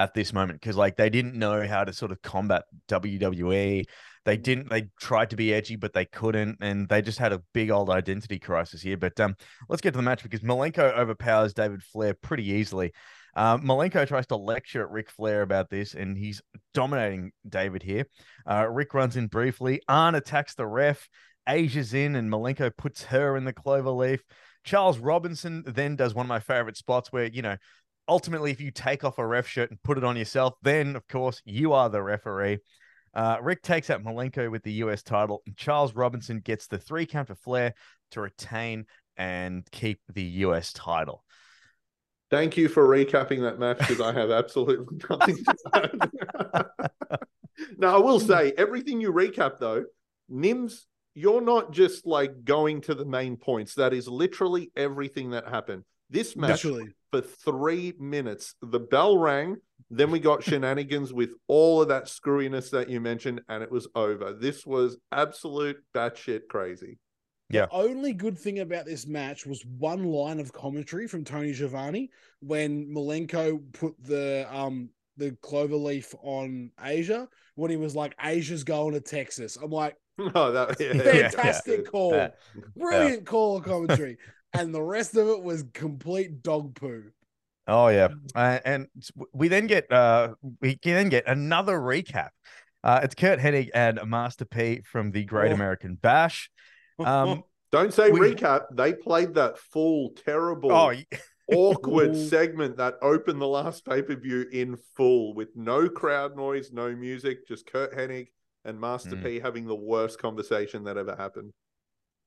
[0.00, 3.84] at this moment because like they didn't know how to sort of combat WWE.
[4.24, 4.70] They didn't.
[4.70, 7.90] They tried to be edgy, but they couldn't, and they just had a big old
[7.90, 8.96] identity crisis here.
[8.96, 9.36] But um,
[9.68, 12.92] let's get to the match because Malenko overpowers David Flair pretty easily.
[13.36, 16.40] Uh, Malenko tries to lecture at Ric Flair about this, and he's
[16.72, 18.06] dominating David here.
[18.50, 19.82] Uh, Rick runs in briefly.
[19.88, 21.06] Arn attacks the ref.
[21.46, 24.22] Asia's in, and Malenko puts her in the clover leaf.
[24.64, 27.56] Charles Robinson then does one of my favorite spots where, you know,
[28.08, 31.06] ultimately, if you take off a ref shirt and put it on yourself, then, of
[31.06, 32.58] course, you are the referee.
[33.14, 37.04] Uh, Rick takes out Malenko with the US title, and Charles Robinson gets the three
[37.04, 37.74] count for Flair
[38.12, 41.22] to retain and keep the US title.
[42.30, 46.90] Thank you for recapping that match because I have absolutely nothing to add.
[47.78, 49.84] now, I will say everything you recap though,
[50.30, 50.86] Nims
[51.16, 53.74] you're not just like going to the main points.
[53.74, 55.82] That is literally everything that happened.
[56.10, 56.92] This match Literally.
[57.10, 58.54] for three minutes.
[58.60, 59.56] The bell rang.
[59.90, 63.88] Then we got shenanigans with all of that screwiness that you mentioned, and it was
[63.94, 64.34] over.
[64.34, 66.98] This was absolute batshit crazy.
[67.48, 67.66] Yeah.
[67.66, 72.10] The only good thing about this match was one line of commentary from Tony Schiavone
[72.40, 78.64] when Malenko put the um the clover leaf on Asia when he was like, Asia's
[78.64, 79.56] going to Texas.
[79.56, 79.96] I'm like,
[80.34, 81.90] Oh, that yeah, yeah, fantastic yeah.
[81.90, 82.14] call.
[82.14, 82.28] Yeah.
[82.76, 84.18] Brilliant call of commentary.
[84.52, 87.04] and the rest of it was complete dog poo.
[87.68, 88.86] Oh yeah, uh, and
[89.32, 92.28] we then get uh we then get another recap.
[92.84, 95.54] Uh, it's Curt Hennig and Master P from the Great Oh.
[95.54, 96.48] American Bash.
[96.98, 98.66] Um, Don't say We- recap.
[98.72, 100.92] They played that full, terrible, oh,
[101.52, 106.72] awkward segment that opened the last pay per view in full with no crowd noise,
[106.72, 108.28] no music, just Curt Hennig
[108.64, 109.22] and Master Mm.
[109.24, 111.52] P having the worst conversation that ever happened.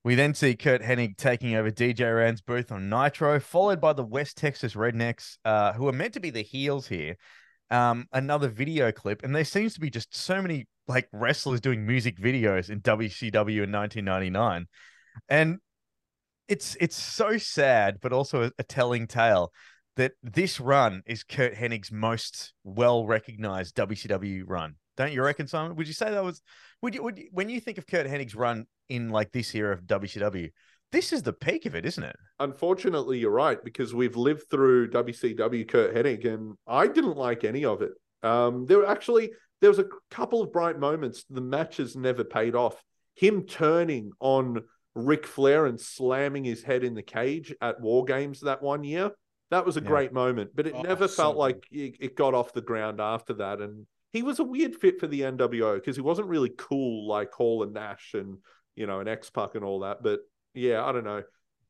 [0.05, 4.03] we then see Curt Hennig taking over DJ Ran's booth on Nitro, followed by the
[4.05, 7.15] West Texas Rednecks, uh, who are meant to be the heels here.
[7.71, 11.85] Um, another video clip, and there seems to be just so many like wrestlers doing
[11.85, 14.67] music videos in WCW in 1999,
[15.29, 15.59] and
[16.49, 19.53] it's it's so sad, but also a, a telling tale
[19.95, 24.75] that this run is Curt Hennig's most well recognized WCW run.
[24.97, 25.75] Don't you reckon, Simon?
[25.77, 26.41] Would you say that was?
[26.81, 29.73] Would you, would you, when you think of Curt Hennig's run in like this era
[29.73, 30.49] of WCW,
[30.91, 32.15] this is the peak of it, isn't it?
[32.39, 37.63] Unfortunately, you're right because we've lived through WCW Curt Hennig, and I didn't like any
[37.63, 37.91] of it.
[38.23, 41.25] Um, there were actually there was a couple of bright moments.
[41.29, 42.81] The matches never paid off.
[43.15, 44.63] Him turning on
[44.95, 49.11] Ric Flair and slamming his head in the cage at War Games that one year.
[49.51, 49.87] That was a Yeah.
[49.87, 51.39] great moment, but it Oh, never felt good.
[51.39, 53.59] like it, it got off the ground after that.
[53.61, 57.31] And he was a weird fit for the NWO because he wasn't really cool like
[57.33, 58.37] Hall and Nash and
[58.75, 60.01] you know and X Pac and all that.
[60.03, 60.21] But
[60.53, 61.23] yeah, I don't know.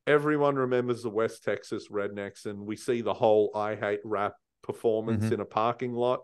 [0.08, 5.26] Everyone remembers the West Texas Rednecks, and we see the whole "I hate rap" performance
[5.26, 5.32] Mhm.
[5.34, 6.22] in a parking lot.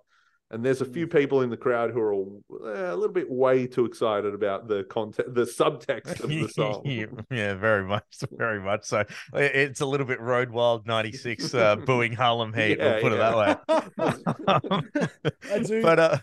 [0.52, 3.30] And there's a few people in the crowd who are all, eh, a little bit
[3.30, 6.84] way too excited about the content, the subtext of the song.
[7.32, 8.86] yeah, very much, very much.
[8.86, 9.04] So
[9.34, 12.78] it's a little bit Road Wild '96 uh, booing Harlem Heat.
[12.78, 13.54] Yeah, we'll put yeah.
[13.56, 15.36] it that way.
[15.52, 16.18] I do- but uh,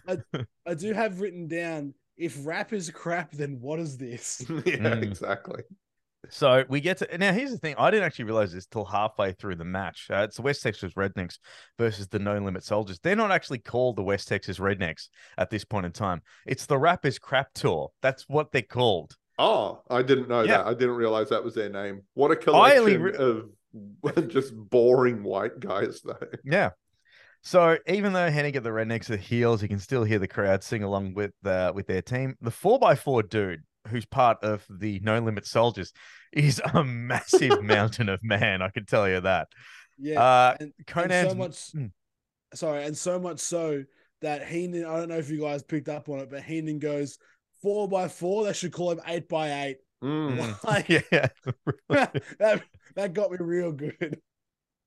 [0.67, 4.45] I do have written down if rap is crap, then what is this?
[4.49, 5.03] yeah, Mm.
[5.03, 5.63] exactly.
[6.35, 7.31] So we get to now.
[7.33, 10.07] Here's the thing: I didn't actually realize this till halfway through the match.
[10.11, 11.39] Uh, it's the West Texas Rednecks
[11.79, 12.99] versus the No Limit Soldiers.
[13.03, 16.23] They're not actually called the West Texas Rednecks at this point in time.
[16.47, 17.91] It's the Rappers Crap Tour.
[18.01, 19.15] That's what they're called.
[19.39, 20.59] Oh, I didn't know Yeah.
[20.59, 20.67] that.
[20.69, 22.03] I didn't realize that was their name.
[22.15, 23.17] What a only collection re-
[24.15, 26.17] of just boring white guys, though.
[26.45, 26.71] Yeah.
[27.43, 30.63] So even though Hennig at the Rednecks are heels, you can still hear the crowd
[30.63, 32.37] sing along with uh, with their team.
[32.41, 33.63] The four x four dude,
[33.93, 35.93] who's part of the No Limit Soldiers,
[36.33, 38.63] is a massive mountain of man.
[38.63, 39.49] I can tell you that.
[39.99, 40.21] Yeah.
[40.21, 41.91] Uh, and, and Konnan's so much Mm.
[42.55, 43.85] sorry, and so much so
[44.23, 47.19] that Heenan, I don't know if you guys picked up on it, but Heenan goes
[47.61, 48.45] four by four.
[48.45, 49.77] They should call him eight by eight.
[50.03, 50.57] Mm.
[50.65, 51.29] Like, yeah.
[51.89, 52.63] that,
[52.97, 54.21] that got me real good.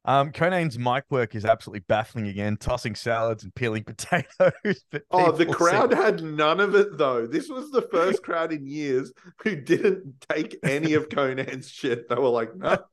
[0.05, 4.85] Um, Konnan's mic work is absolutely baffling again, tossing salads and peeling potatoes.
[5.11, 7.25] Oh, the crowd had none of it though.
[7.25, 9.11] This was the first crowd in years
[9.43, 12.07] who didn't take any of Konnan's shit.
[12.07, 12.77] They were like, no.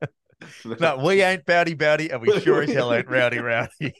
[0.81, 3.93] No, we ain't bowdy bowdy, and we sure as hell ain't rowdy rowdy.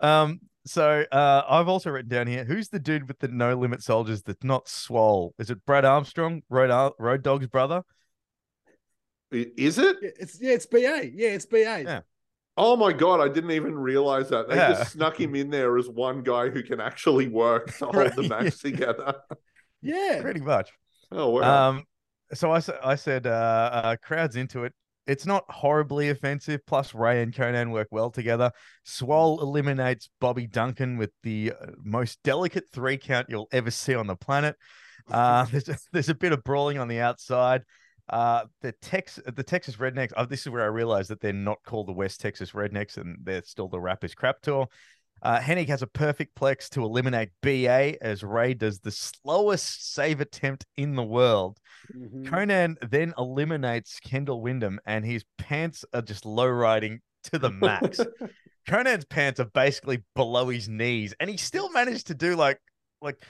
[0.00, 3.82] Um, so uh, I've also written down here who's the dude with the no limit
[3.82, 5.34] soldiers that's not swole?
[5.40, 7.82] Is it Brad Armstrong, Road Ar- Road Dog's brother?
[9.32, 9.96] Is it?
[10.02, 11.10] Yeah, it's yeah, it's BA.
[11.14, 11.82] Yeah, it's BA.
[11.84, 12.00] Yeah.
[12.56, 14.48] Oh my god, I didn't even realize that.
[14.48, 14.70] They Yeah.
[14.70, 18.22] just snuck him in there as one guy who can actually work to hold the
[18.28, 19.14] Right, match together.
[19.82, 20.20] Yeah.
[20.20, 20.70] Pretty much.
[21.12, 21.68] Oh wow.
[21.70, 21.84] Um,
[22.32, 24.72] so I said, I said, uh, uh, crowds into it.
[25.06, 26.60] It's not horribly offensive.
[26.66, 28.52] Plus, Rey and Konnan work well together.
[28.84, 34.06] Swole eliminates Bobby Duncum with the uh, most delicate three count you'll ever see on
[34.06, 34.54] the planet.
[35.10, 37.62] Uh, there's a, there's a bit of brawling on the outside.
[38.10, 40.12] Uh, the Tex the Texas Rednecks.
[40.16, 43.18] Oh, this is where I realized that they're not called the West Texas Rednecks and
[43.22, 44.68] they're still the Rappers Crap Tour.
[45.22, 50.20] Uh, Hennig has a perfect plex to eliminate BA as Rey does the slowest save
[50.20, 51.58] attempt in the world.
[51.94, 52.24] Mhm.
[52.26, 58.00] Konnan then eliminates Kendall Windham, and his pants are just low riding to the max.
[58.68, 62.58] Konnan's pants are basically below his knees, and he still managed to do like
[63.02, 63.22] like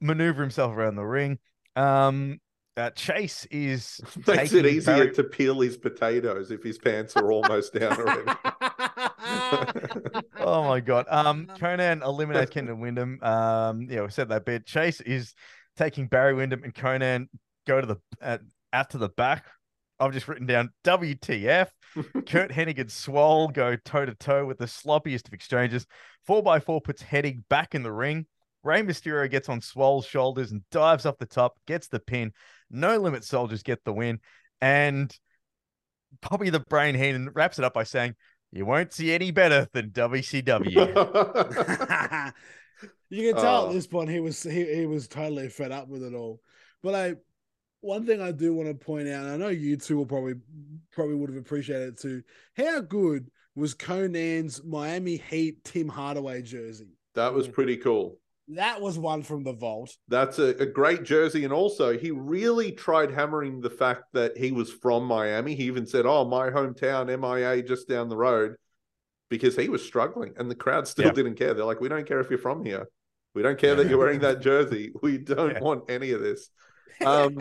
[0.00, 1.38] maneuver himself around the ring.
[1.76, 2.40] Um,
[2.80, 7.30] uh, Chase is Makes it easier Barry- to peel his potatoes if his pants are
[7.30, 8.32] almost down already.
[10.38, 11.06] oh my god.
[11.08, 13.22] Um, Konnan eliminates Kendall Windham.
[13.22, 14.66] Um, yeah, we said that bit.
[14.66, 15.34] Chase is
[15.76, 17.28] taking Barry Windham and Konnan
[17.66, 18.38] go to the uh,
[18.72, 19.46] out to the back.
[19.98, 21.68] I've just written down WTF.
[22.26, 25.86] Curt Hennig and Swole go toe to toe with the sloppiest of exchanges.
[26.26, 28.24] Four by four puts Hennig back in the ring.
[28.62, 32.32] Rey Mysterio gets on Swole's shoulders and dives off the top, gets the pin.
[32.70, 34.20] No limit soldiers get the win.
[34.60, 35.14] And
[36.28, 38.14] Bobby the Brain Heenan wraps it up by saying,
[38.52, 40.72] You won't see any better than WCW.
[43.08, 43.68] you can tell Oh.
[43.68, 46.40] at this point he was he, he was totally fed up with it all.
[46.82, 47.14] But I
[47.80, 50.34] one thing I do want to point out, and I know you two will probably
[50.92, 52.22] probably would have appreciated it too.
[52.56, 56.90] How good was Konnan's Miami Heat Tim Hardaway jersey?
[57.14, 57.52] that was mm.
[57.52, 58.18] pretty cool.
[58.54, 59.96] That was one from the vault.
[60.08, 61.44] That's a, a great jersey.
[61.44, 65.54] And also, he really tried hammering the fact that he was from Miami.
[65.54, 68.56] He even said, Oh, my hometown, MIA, just down the road,
[69.28, 70.32] because he was struggling.
[70.36, 71.12] And the crowd still Yeah.
[71.12, 71.54] didn't care.
[71.54, 72.88] They're like, We don't care if you're from here.
[73.34, 74.92] We don't care that you're wearing that jersey.
[75.00, 75.60] We don't Yeah.
[75.60, 76.50] want any of this.
[77.06, 77.38] Um,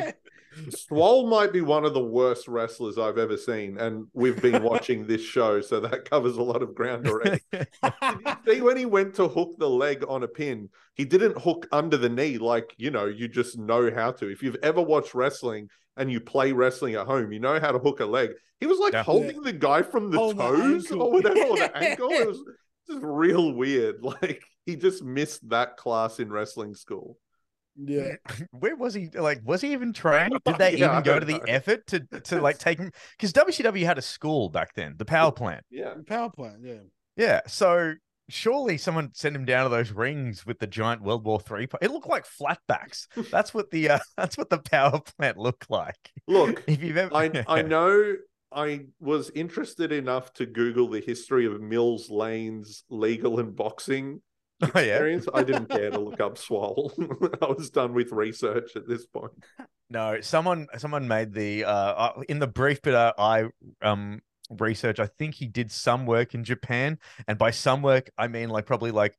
[0.70, 3.78] Swole might be one of the worst wrestlers I've ever seen.
[3.78, 5.62] And we've been watching this show.
[5.62, 7.42] So that covers a lot of ground already.
[8.48, 11.98] See when he went to hook the leg on a pin, he didn't hook under
[11.98, 14.28] the knee like you know you just know how to.
[14.30, 17.80] If you've ever watched wrestling and you play wrestling at home, you know how to
[17.80, 18.32] hook a leg.
[18.60, 19.04] He was like Yeah.
[19.04, 22.10] holding the guy from the the toes or whatever, or the ankle.
[22.12, 22.42] It was
[22.90, 23.96] just real weird.
[24.02, 27.18] Like he just missed that class in wrestling school.
[27.86, 28.16] Yeah.
[28.52, 29.10] Where was he?
[29.10, 30.34] Like, was he even trained?
[30.46, 31.46] Did they Yeah, even go to the know.
[31.48, 32.92] effort to to like take him?
[33.18, 35.64] Because WCW had a school back then, the power plant.
[35.70, 35.94] Yeah.
[36.08, 36.80] Power plant, yeah.
[37.16, 37.96] Yeah, so
[38.30, 41.68] surely someone sent him down to those rings with the giant World War Three.
[41.82, 43.08] It looked like flatbacks.
[43.32, 46.12] That's what the uh, that's what the power plant looked like.
[46.28, 48.16] Look, If you've ever, I I know
[48.52, 54.22] I was interested enough to Google the history of Mills Lane's legal and boxing
[54.76, 55.20] Oh, yeah.
[55.34, 56.92] I didn't care to look up Swole.
[57.42, 59.32] I was done with research at this point.
[59.90, 63.46] No, someone someone made the uh uh, in the brief bit uh, I
[63.82, 65.00] um research.
[65.00, 68.66] I think he did some work in Japan, and by some work I mean like
[68.66, 69.16] probably like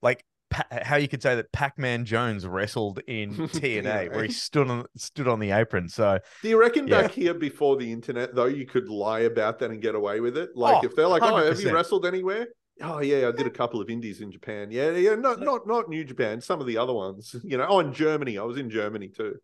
[0.00, 4.84] like how you could say that Pac-Man Jones wrestled in TNA, where he stood on
[4.96, 5.88] stood on the apron.
[5.88, 7.02] So Do you reckon Yeah.
[7.02, 10.36] back here before the internet, though, you could lie about that and get away with
[10.36, 10.50] it?
[10.54, 12.48] Like Oh, if they're like, "Oh, have you wrestled anywhere?"
[12.80, 14.70] Oh yeah, I did a couple of indies in Japan.
[14.70, 16.40] Yeah, yeah, not not not New Japan.
[16.40, 17.66] Some of the other ones, you know.
[17.68, 19.36] Oh, in Germany, I was in Germany too.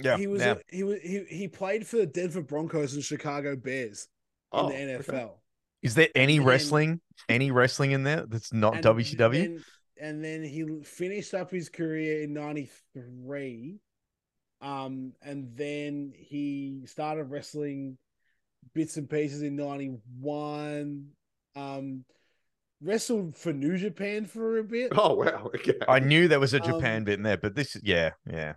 [0.00, 0.52] yeah, he was yeah.
[0.52, 4.06] a, he was he, he played for the Denver Broncos and Chicago Bears
[4.52, 5.02] in Oh, the okay.
[5.12, 5.30] NFL.
[5.82, 9.32] Is there any And- wrestling, any wrestling in there that's not And WCW?
[9.32, 9.64] then-
[10.00, 13.80] and then he finished up his career in '93,
[14.60, 17.98] um, and then he started wrestling
[18.74, 21.06] bits and pieces in '91.
[21.56, 22.04] Um,
[22.80, 25.78] wrestled for New Japan for a bit, Oh wow, okay.
[25.86, 28.54] I knew there was a Um, Japan bit in there, but this, yeah, yeah.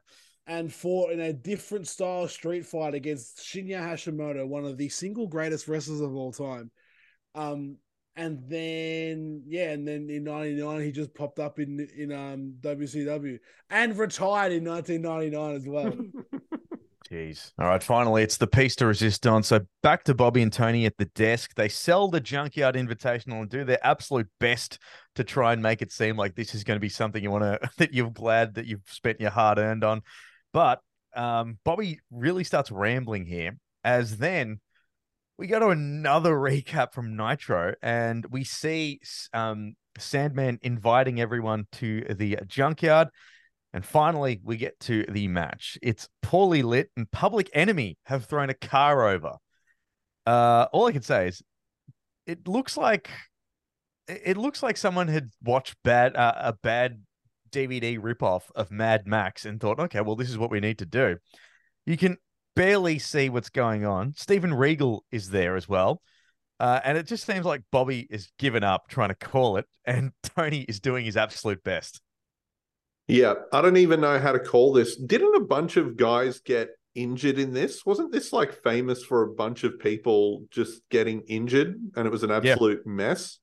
[0.48, 5.28] and fought in a different style street fight against Shinya Hashimoto, one of the single
[5.28, 6.72] greatest wrestlers of all time.
[7.36, 7.78] Um,
[8.16, 13.40] and then yeah, and then in '99 he just popped up in in um WCW
[13.70, 15.94] and retired in 1999 as well.
[17.12, 17.52] Jeez.
[17.60, 17.84] All right.
[17.84, 19.44] Finally, it's the piece to resist on.
[19.44, 21.54] So back to Bobby and Tony at the desk.
[21.56, 24.80] They sell the Junkyard Invitational and do their absolute best
[25.16, 27.44] to try and make it seem like this is going to be something you want
[27.44, 30.04] to, that you're glad that you've spent your hard earned on.
[30.54, 30.80] But
[31.14, 34.62] um, Bobby really starts rambling here as then
[35.38, 39.02] we go to another recap from Nitro and we see
[39.34, 43.10] um, Sandman inviting everyone to the junkyard.
[43.74, 45.78] And finally, we get to the match.
[45.82, 49.38] It's poorly lit, and Public Enemy have thrown a car over.
[50.26, 51.42] Uh, all I can say is,
[52.26, 53.10] it looks like
[54.08, 57.02] it looks like someone had watched bad uh, a bad
[57.52, 60.86] DVD ripoff of Mad Max and thought, okay, well, this is what we need to
[60.86, 61.18] do.
[61.86, 62.18] You can
[62.56, 64.14] barely see what's going on.
[64.16, 66.02] Steven Regal is there as well.
[66.60, 70.12] Uh, and it just seems like Bobby is given up trying to call it, and
[70.24, 72.02] Tony is doing his absolute best.
[73.12, 74.96] Yeah, I don't even know how to call this.
[74.96, 77.86] Didn't a bunch of guys get injured in this?
[77.86, 82.24] Wasn't this like famous for a bunch of people just getting injured and it was
[82.24, 83.40] an absolute mess?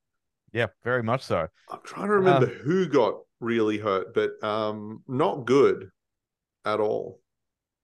[0.55, 1.49] Yeah, very much so.
[1.71, 5.91] I'm trying to remember Um, who got really hurt, but um not good
[6.65, 7.21] at all.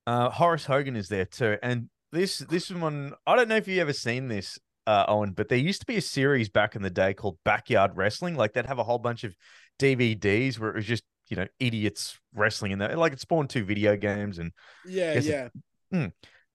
[0.07, 3.83] Uh, Horace Hogan is there too, and this this one I don't know if you
[3.83, 6.89] ever seen this, uh, Owen, but there used to be a series back in the
[6.89, 8.37] day called Backyard Wrestling.
[8.37, 9.35] Like they'd have a whole bunch of
[9.79, 12.97] DVDs where it was just you know idiots wrestling in there.
[12.97, 14.53] Like it spawned two video games, and
[14.87, 15.53] Yeah, Yes, it-
[15.93, 16.09] yeah.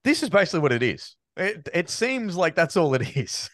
[0.03, 1.15] this is basically what it is.
[1.37, 3.49] It it seems like that's all it is.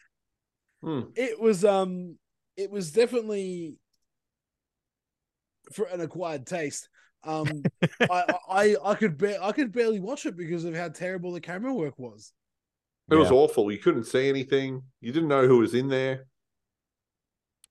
[0.82, 1.02] Hmm.
[1.16, 2.18] It was um
[2.58, 3.78] it was definitely
[5.74, 6.90] for an acquired taste.
[7.24, 7.64] Um,
[8.02, 11.42] I, I I could ba- I could barely watch it because of how terrible the
[11.42, 12.32] camera work was.
[13.10, 13.72] It was awful.
[13.72, 14.82] You couldn't see anything.
[15.00, 16.26] You didn't know who was in there.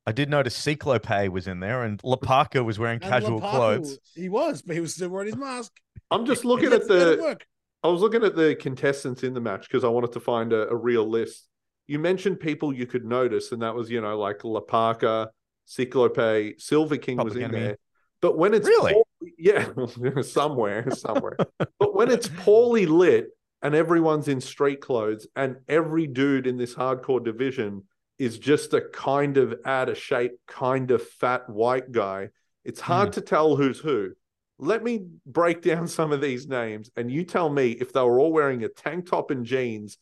[0.06, 3.50] I did notice Cyclope was in there, and La Parca was wearing And casual La
[3.50, 3.98] Parca, clothes.
[4.14, 5.72] He was, but he was still wearing his mask.
[6.10, 7.38] I'm just looking at the.
[7.82, 10.68] I was looking at the contestants in the match because I wanted to find a,
[10.68, 11.48] a real list.
[11.86, 15.28] You mentioned people you could notice, and that was you know like La Parca,
[15.66, 17.60] Cyclope, Silver King was in Enemy.
[17.60, 17.78] there.
[18.20, 18.92] But when it's Really?
[18.92, 19.68] poorly- yeah,
[20.22, 21.36] somewhere, somewhere.
[21.78, 23.28] but when it's poorly lit
[23.62, 27.82] and everyone's in street clothes, and every dude in this hardcore division
[28.18, 32.28] is just a kind of out of shape, kind of fat white guy,
[32.64, 33.12] it's hard hmm.
[33.12, 34.12] to tell who's who.
[34.58, 38.20] Let me break down some of these names, and you tell me if they were
[38.20, 39.98] all wearing a tank top and jeans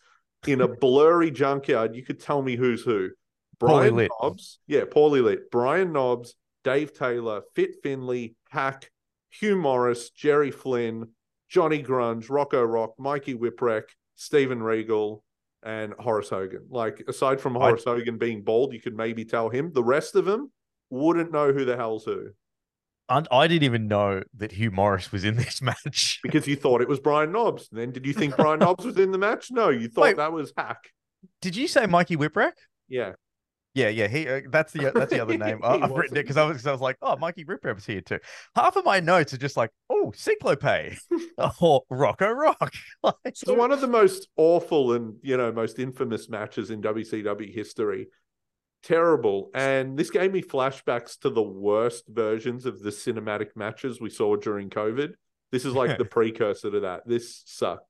[0.47, 1.97] in a blurry junkyard.
[1.97, 3.11] You could tell me who's who.
[3.59, 4.11] Poorly Brian lit.
[4.67, 5.51] Yeah, poorly lit.
[5.51, 6.35] Brian Knobbs,
[6.65, 8.91] Dave Taylor, Fit Finlay, Hack,
[9.31, 11.09] Hugh Morris, Jerry Flynn,
[11.49, 13.85] Johnny Grunge, Rocco Rock, Mikey Whipwreck,
[14.17, 15.25] Steven Regal,
[15.63, 16.67] and Horace Hogan.
[16.71, 19.73] Like, aside from I- Horace Hogan being bald, you could maybe tell him.
[19.73, 20.51] The rest of them
[20.91, 22.31] wouldn't know who the hell's who
[23.09, 26.21] And I didn't even know that Hugh Morris was in this match.
[26.23, 27.69] because you thought it was Brian Knobbs.
[27.71, 29.51] And then did you think Brian Knobbs was in the match?
[29.51, 30.17] No, you thought Wait.
[30.17, 30.91] that was Hack.
[31.41, 32.53] Did you say Mikey Whipwreck?
[32.89, 33.13] Yeah.
[33.75, 34.29] Yeah, yeah, he.
[34.29, 35.61] Uh, that's the that's the other name.
[35.65, 37.87] I, I've written it because I was 'cause I was like, oh, Mikey Whipwreck was
[37.87, 38.19] here too.
[38.55, 40.63] Half of my notes are just like, oh, Cyclope,
[41.61, 42.75] or Rocco Rock.
[43.03, 47.53] Like, So one of the most awful and you know most infamous matches in WCW
[47.53, 48.09] history.
[48.83, 49.51] Terrible.
[49.55, 54.35] And this gave me flashbacks to the worst versions of the cinematic matches we saw
[54.37, 55.13] during COVID.
[55.53, 57.03] This is like the precursor to that.
[57.07, 57.87] This sucked.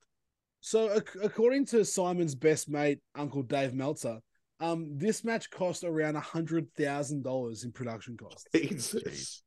[0.61, 4.19] So, ac- according to Simon's best mate, Uncle Dave Meltzer,
[4.63, 8.45] um, this match cost around a hundred thousand dollars in production costs.
[8.55, 9.43] Jesus.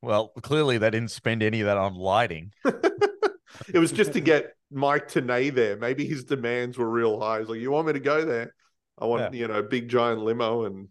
[0.00, 2.52] well, clearly they didn't spend any of that on lighting.
[3.72, 5.76] It was just to get Mike Tenay there.
[5.76, 7.40] Maybe his demands were real high.
[7.40, 8.54] He's like, You want me to go there?
[8.98, 10.88] I want, you know, big giant limo and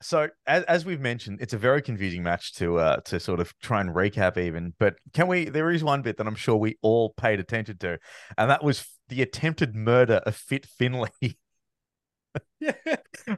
[0.00, 3.52] So as, as we've mentioned, it's a very confusing match to uh to sort of
[3.60, 4.74] try and recap even.
[4.78, 5.46] But can we?
[5.46, 7.98] There is one bit that I'm sure we all paid attention to,
[8.38, 11.10] and that was the attempted murder of Fit Finlay.
[12.60, 12.72] Yeah.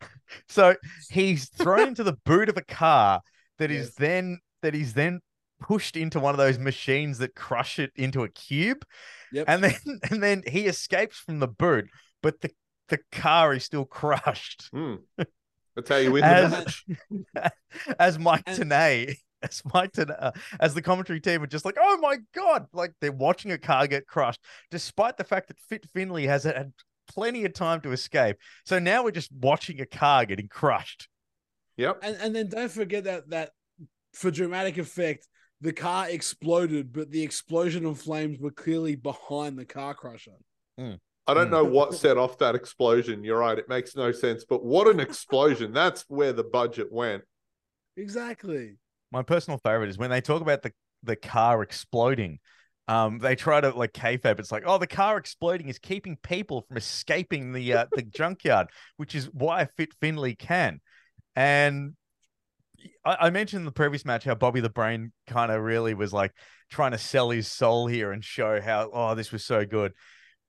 [0.48, 0.76] so
[1.10, 3.20] he's thrown into the boot of a car
[3.58, 3.94] that is Yes.
[3.96, 5.20] then that is then
[5.60, 8.84] pushed into one of those machines that crush it into a cube,
[9.32, 9.44] Yep.
[9.48, 9.74] and then
[10.10, 11.86] and then he escapes from the boot,
[12.22, 12.50] but the
[12.88, 14.68] the car is still crushed.
[14.72, 14.96] hmm.
[15.74, 17.52] that's how you win the As- match.
[17.98, 21.76] as Mike And- Tenay, as Mike Tenay, uh, as the commentary team are just like,
[21.80, 24.40] oh my god, like they're watching a car get crushed,
[24.70, 26.72] despite the fact that Fit Finlay has had
[27.08, 28.36] plenty of time to escape.
[28.64, 31.08] So now we're just watching a car getting crushed.
[31.76, 31.98] Yep.
[32.02, 33.50] and and then don't forget that that
[34.12, 35.26] for dramatic effect,
[35.60, 40.36] the car exploded, but the explosion of flames were clearly behind the car crusher.
[40.78, 41.52] I don't Hmm.
[41.52, 43.24] know what set off that explosion.
[43.24, 43.58] You're right.
[43.58, 44.44] It makes no sense.
[44.44, 45.72] But what an explosion.
[45.80, 47.24] That's where the budget went.
[47.96, 48.76] Exactly.
[49.10, 52.38] My personal favorite is when they talk about the the car exploding.
[52.86, 54.38] Um, they try to like kayfabe.
[54.38, 58.68] It's like, oh, the car exploding is keeping people from escaping the uh, the junkyard,
[58.96, 60.80] which is why Fit Finlay can.
[61.34, 61.94] And
[63.04, 66.12] I, I mentioned in the previous match how Bobby the Brain kind of really was
[66.12, 66.32] like
[66.70, 69.92] trying to sell his soul here and show how oh this was so good.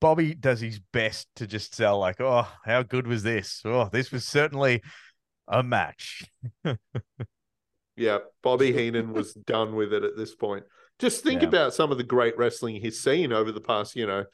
[0.01, 3.61] Bobby does his best to just sell like oh how good was this?
[3.63, 4.81] Oh this was certainly
[5.47, 6.25] a match.
[7.97, 8.19] Yeah.
[8.43, 10.65] Bobby Heenan was done with it at this point.
[10.99, 11.49] Just think Yeah.
[11.49, 14.25] about some of the great wrestling he's seen over the past, you know,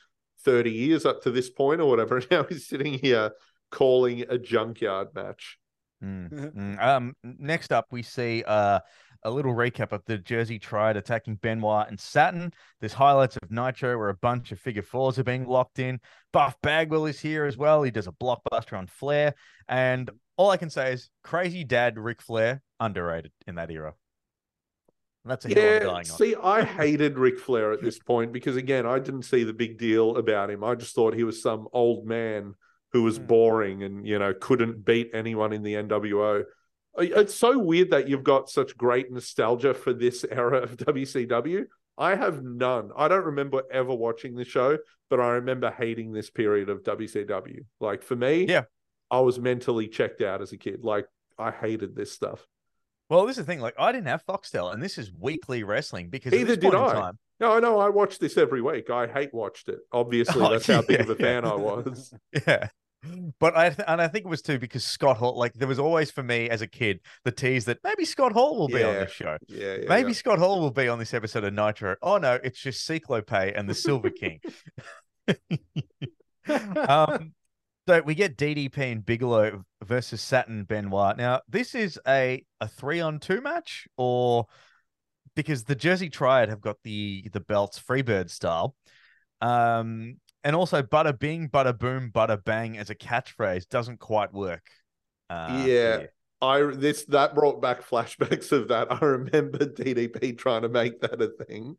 [0.44, 2.18] 30 years up to this point or whatever.
[2.22, 3.32] And now he's sitting here
[3.72, 5.58] calling a junkyard match.
[6.04, 6.82] Mm, mm.
[6.84, 8.80] Um, next up, we see uh,
[9.24, 12.52] a little recap of the Jersey Triad attacking Benoit and Saturn.
[12.80, 16.00] There's highlights of Nitro where a bunch of figure fours are being locked in.
[16.34, 17.84] Buff Bagwell is here as well.
[17.84, 19.36] He does a blockbuster on Flair.
[19.68, 23.94] And all I can say is crazy dad Ric Flair, underrated in that era.
[25.24, 26.06] And that's a Yeah, on.
[26.06, 29.78] see, I hated Ric Flair at this point because again, I didn't see the big
[29.78, 30.64] deal about him.
[30.64, 32.56] I just thought he was some old man
[32.92, 33.26] who was Hmm.
[33.26, 36.44] boring and you know couldn't beat anyone in the NWO.
[36.98, 41.66] It's so weird that you've got such great nostalgia for this era of WCW.
[41.98, 42.90] I have none.
[42.98, 44.78] I don't remember ever watching the show,
[45.10, 47.64] but I remember hating this period of WCW.
[47.80, 48.64] Like for me, Yeah.
[49.10, 50.84] I was mentally checked out as a kid.
[50.84, 51.06] Like
[51.38, 52.46] I hated this stuff.
[53.12, 53.60] Well, this is the thing.
[53.60, 56.94] Like, I didn't have Foxtel, and this is weekly wrestling because Either did I.
[56.94, 57.78] time, No, I know.
[57.78, 58.90] I watched this every week.
[58.90, 59.80] I hate watched it.
[59.92, 61.26] Obviously, Oh, that's how big of a yeah.
[61.26, 62.14] fan I was.
[62.48, 62.70] yeah.
[63.40, 65.78] But I th- and I think it was too because Scott Hall, like there was
[65.80, 68.94] always for me as a kid the tease that maybe Scott Hall will be on
[68.94, 69.00] Yeah.
[69.06, 69.38] this show.
[69.48, 69.90] Yeah, yeah.
[69.90, 70.16] Maybe yeah.
[70.18, 71.96] Scott Hall will be on this episode of Nitro.
[72.04, 74.40] Oh no, it's just Cyclope and the Silver King.
[76.88, 77.34] um,
[77.88, 81.18] so we get DDP and Bigelow versus Saturn Benoit.
[81.18, 84.46] Now, this is a a three on two match, or
[85.36, 88.76] because the Jersey Triad have got the the belts Freebird style.
[89.42, 94.68] Um, and also bada bing, bada boom, bada bang as a catchphrase doesn't quite work.
[95.30, 95.98] Uh, Yeah.
[95.98, 96.14] here.
[96.42, 98.92] I this that brought back flashbacks of that.
[98.92, 101.78] I remember DDP trying to make that a thing.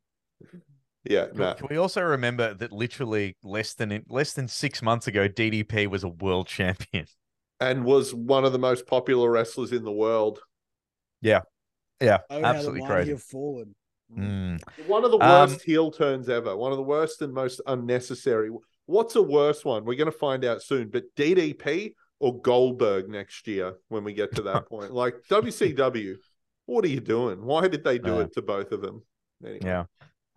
[1.05, 1.55] Yeah, Can, no.
[1.55, 6.05] can we also remember that literally less than less than six months ago, DDP was
[6.05, 7.07] a world champion.
[7.61, 10.41] And was one of the most popular wrestlers in the world.
[11.21, 11.43] Yeah,
[12.01, 13.11] Oh, absolutely mighty crazy.
[13.13, 13.75] have fallen.
[14.13, 14.61] Mm.
[14.89, 16.57] One of the Um, worst heel turns ever.
[16.57, 18.51] One of the worst and most unnecessary.
[18.87, 19.85] What's a worse one?
[19.85, 20.89] We're going to find out soon.
[20.89, 24.93] But DDP or Goldberg next year when we get to that point.
[24.93, 26.17] Like WCW,
[26.67, 27.45] what are you doing?
[27.45, 29.05] Why did they do Uh, it to both of them?
[29.45, 29.61] Anyway.
[29.63, 29.85] Yeah.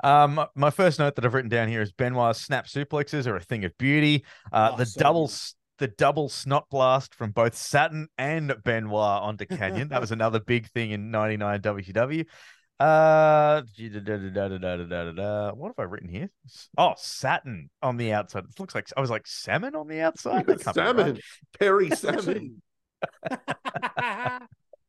[0.03, 3.41] Um, my first note that I've written down here is Benoit's snap suplexes are a
[3.41, 4.25] thing of beauty.
[4.51, 5.31] Uh, Oh, the so double
[5.77, 9.89] the double snot blast from both Saturn and Benoit onto Canyon.
[9.89, 12.25] that was another big thing in '99 WCW.
[12.77, 13.61] Uh,
[15.51, 16.29] what have I written here?
[16.77, 18.43] Oh, Saturn on the outside.
[18.45, 20.45] It looks like I was like salmon on the outside.
[20.47, 20.75] That right.
[20.75, 21.19] Salmon,
[21.57, 22.61] Perry Salmon.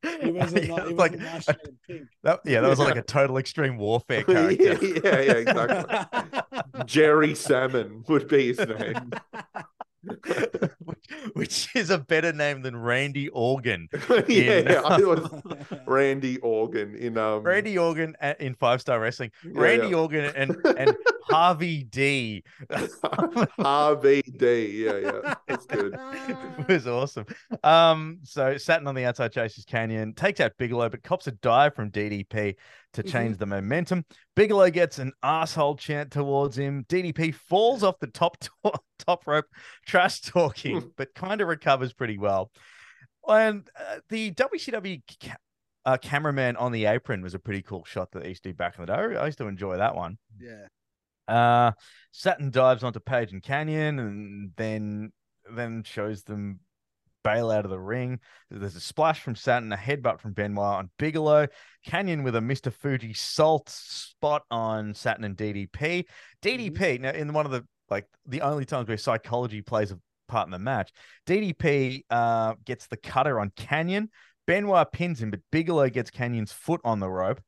[0.03, 2.09] He was a, Yeah, he was like a a- nice shade of pink.
[2.22, 4.78] that, yeah, that was like a total extreme warfare character.
[4.84, 6.22] yeah, yeah, exactly.
[6.86, 9.12] Jerry Salmon would be his name.
[10.84, 10.98] Which,
[11.34, 13.88] which is a better name than Randy Organ.
[14.11, 15.28] yeah, In- yeah, I was
[15.86, 19.30] Randy Organ in um Randy Organ in Five Star Wrestling.
[19.44, 19.96] Yeah, Randy yeah.
[19.96, 24.72] Organ and and Harvey D RVD.
[24.72, 25.96] Yeah, yeah, that's good.
[25.98, 27.26] It was awesome.
[27.62, 31.74] Um, so Saturn on the outside chases Canyon, takes out Bigelow, but cops a dive
[31.74, 32.57] from DDP
[32.97, 33.12] to Mm-hmm.
[33.12, 34.05] change the momentum.
[34.34, 36.84] Bigelow gets an asshole chant towards him.
[36.88, 38.36] DDP falls off the top
[39.07, 39.47] top rope,
[39.86, 42.51] trash talking, but kind of recovers pretty well.
[43.28, 45.36] And uh, the WCW ca-
[45.84, 48.55] uh, cameraman on the apron was a pretty cool shot that they used to do
[48.55, 49.16] back in the day.
[49.16, 50.18] I used to enjoy that one.
[50.40, 50.66] yeah.
[51.28, 51.72] Uh,
[52.12, 55.12] Saturn dives onto Page and Canyon, and then
[55.55, 56.61] then shows them
[57.27, 58.20] bail out of the ring.
[58.51, 61.49] There's a splash from Saturn, a headbutt from Benoit on Bigelow.
[61.85, 62.72] Canyon with a Mr.
[62.72, 66.05] Fuji salt spot on Saturn and DDP.
[66.43, 69.99] DDP now in one of the like the only times where psychology plays a
[70.29, 70.93] part in the match.
[71.27, 74.11] DDP uh gets the cutter on Canyon.
[74.47, 77.41] Benoit pins him, but Bigelow gets Canyon's foot on the rope.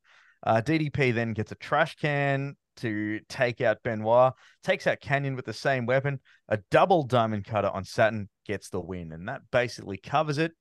[0.45, 5.45] Uh, DDP then gets a trash can to take out Benoit, takes out Canyon with
[5.45, 6.19] the same weapon.
[6.47, 10.53] A double diamond cutter on Saturn gets the win, and that basically covers it.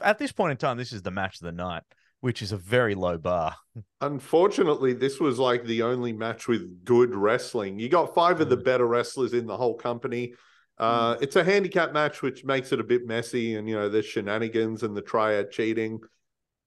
[0.00, 1.82] At this point in time, this is the match of the night,
[2.20, 3.56] which is a very low bar.
[4.00, 7.78] Unfortunately, this was like the only match with good wrestling.
[7.78, 10.34] You got five of the better wrestlers in the whole company.
[10.78, 14.06] Uh, it's a handicap match, which makes it a bit messy, and you know there's
[14.06, 16.00] shenanigans and the triad cheating.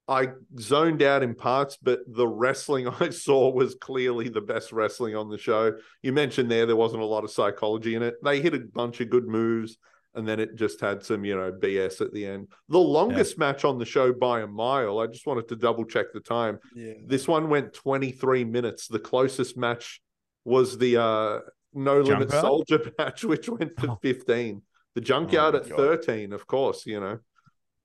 [0.07, 0.29] I
[0.59, 5.29] zoned out in parts, but the wrestling I saw was clearly the best wrestling on
[5.29, 5.73] the show.
[6.01, 8.15] You mentioned there there wasn't a lot of psychology in it.
[8.23, 9.77] They hit a bunch of good moves,
[10.13, 12.49] and then it just had some, you know, BS at the end.
[12.69, 14.99] The longest match on the show by a mile.
[14.99, 16.59] I just wanted to double check the time.
[16.75, 16.93] Yeah.
[17.05, 18.87] This one went 23 minutes.
[18.87, 20.01] The closest match
[20.45, 21.39] was the uh
[21.73, 22.41] No Limit Junkyard?
[22.41, 23.99] Soldier match, which went to Oh.
[24.01, 24.61] 15.
[24.95, 25.77] The Junkyard my at God.
[25.77, 27.19] 13, of course, you know.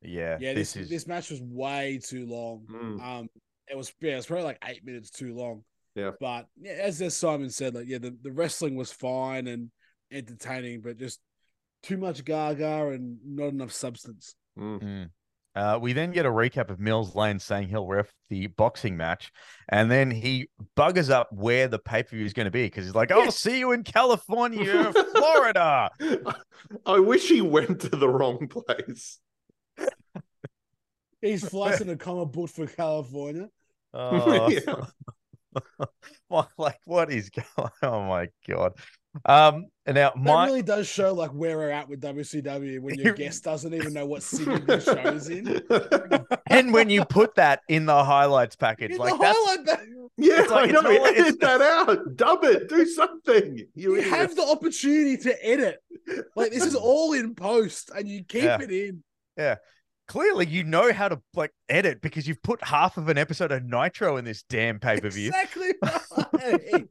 [0.02, 2.66] Yeah, Yeah, this, this is this match was way too long.
[2.70, 3.02] Mm.
[3.02, 3.28] Um,
[3.68, 5.64] it was yeah, it was probably like eight minutes too long.
[5.94, 6.12] Yeah.
[6.20, 9.70] but yeah, as as Simon said, like yeah, the, the wrestling was fine and
[10.12, 11.18] entertaining, but just
[11.82, 14.34] too much gaga and not enough substance.
[14.58, 14.82] Mm.
[14.82, 15.10] Mm.
[15.54, 19.32] Uh, we then get a recap of Mills Lane saying he'll ref the boxing match,
[19.70, 22.84] and then he buggers up where the pay per view is going to be because
[22.84, 25.90] he's like, "I'll see you in California, Florida."
[26.86, 29.18] I wish he went to the wrong place.
[31.20, 33.48] He's flying a comic book for California.
[33.94, 34.84] Oh, Yeah.
[36.28, 37.70] what, like what is going?
[37.82, 38.74] Oh my god!
[39.24, 42.96] Um, and now That my really does show like where we're at with WCW when
[42.98, 45.60] your It- guest doesn't even know what city the show's in.
[46.48, 49.86] and when you put that in the highlights package, In like the that's highlight back-
[50.18, 50.80] yeah, It's like- I know.
[50.90, 52.16] it's Edit it's- that out.
[52.16, 52.68] Dub it.
[52.68, 53.56] Do something.
[53.74, 55.78] You, you have the opportunity to edit.
[56.36, 58.58] Like this is all in post, and you keep Yeah.
[58.60, 59.02] it in.
[60.08, 63.62] Clearly you know how to like edit because you've put half of an episode of
[63.62, 65.28] Nitro in this damn pay per view.
[65.28, 65.72] Exactly.
[66.32, 66.88] Right.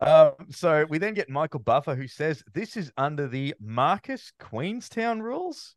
[0.00, 5.20] Um, so we then get Michael Buffer who says this is under the Marcus Queenstown
[5.20, 5.74] rules.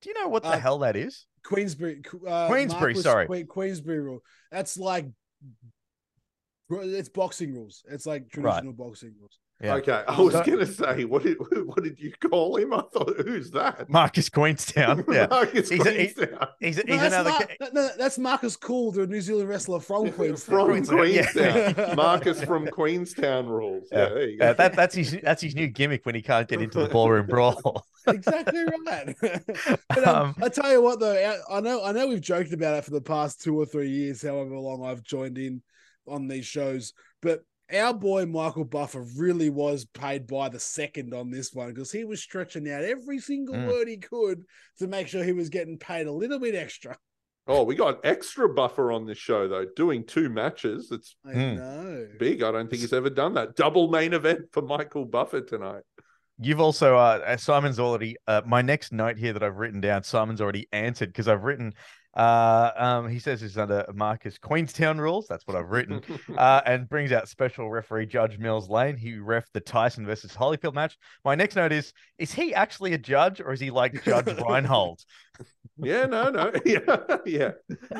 [0.00, 1.26] Do you know what the Uh, hell that is?
[1.44, 2.00] Queensberry.
[2.26, 3.26] Uh, Queensberry, Marquis sorry.
[3.26, 4.20] Que- Queensberry rule.
[4.52, 5.06] That's like
[6.70, 7.82] it's boxing rules.
[7.88, 9.38] It's like traditional boxing rules.
[9.60, 9.74] Yeah.
[9.74, 11.36] Okay, I was So- gonna say, what did
[11.66, 12.72] what did you call him?
[12.72, 13.90] I thought, who's that?
[13.90, 15.04] Marcus Queenstown.
[15.12, 15.26] Yeah.
[15.28, 16.48] Marcus He's a- he- Queenstown.
[16.60, 17.30] He's, No, he's that's, another.
[17.30, 20.38] Mar- ca- no, no, that's Marcus Cool, the New Zealand wrestler from Queensland.
[20.60, 21.32] from Queenstown, yeah.
[21.72, 21.96] Queenstown.
[21.96, 23.88] Marcus from Queenstown rules.
[23.90, 24.08] Yeah, Yeah.
[24.10, 24.46] there you go.
[24.46, 27.26] Uh, that, that's his that's his new gimmick when he can't get into the ballroom
[27.26, 27.84] brawl.
[28.06, 29.16] exactly right.
[29.20, 31.12] but um, Um, I tell you what, though,
[31.50, 33.90] I- I know I know we've joked about it for the past two or three
[33.90, 35.62] years, however long I've joined in
[36.06, 37.42] on these shows, but
[37.72, 42.04] our boy Michael Buffer really was paid by the second on this one because he
[42.04, 43.66] was stretching out every single Mm.
[43.66, 44.44] word he could
[44.78, 46.96] to make sure he was getting paid a little bit extra.
[47.46, 50.90] Oh, we got extra buffer on this show though, doing two matches.
[50.92, 51.56] It's I Mm.
[51.56, 52.08] know.
[52.18, 52.42] big.
[52.42, 53.56] I don't think he's ever done that.
[53.56, 55.82] Double main event for Michael Buffer tonight.
[56.40, 60.04] You've also uh, uh, Simon's already uh, my next note here that I've written down.
[60.04, 61.74] Simon's already answered because I've written.
[62.14, 65.26] Uh, um, he says it's under Marcus Queenstown rules.
[65.28, 66.02] That's what I've written.
[66.36, 68.96] uh, and brings out special referee Judge Mills Lane.
[68.96, 70.96] He ref the Tyson versus Holyfield match.
[71.24, 75.04] My next note is: Is he actually a judge, or is he like Judge Reinhold?
[75.76, 77.50] yeah, no, no, yeah, yeah,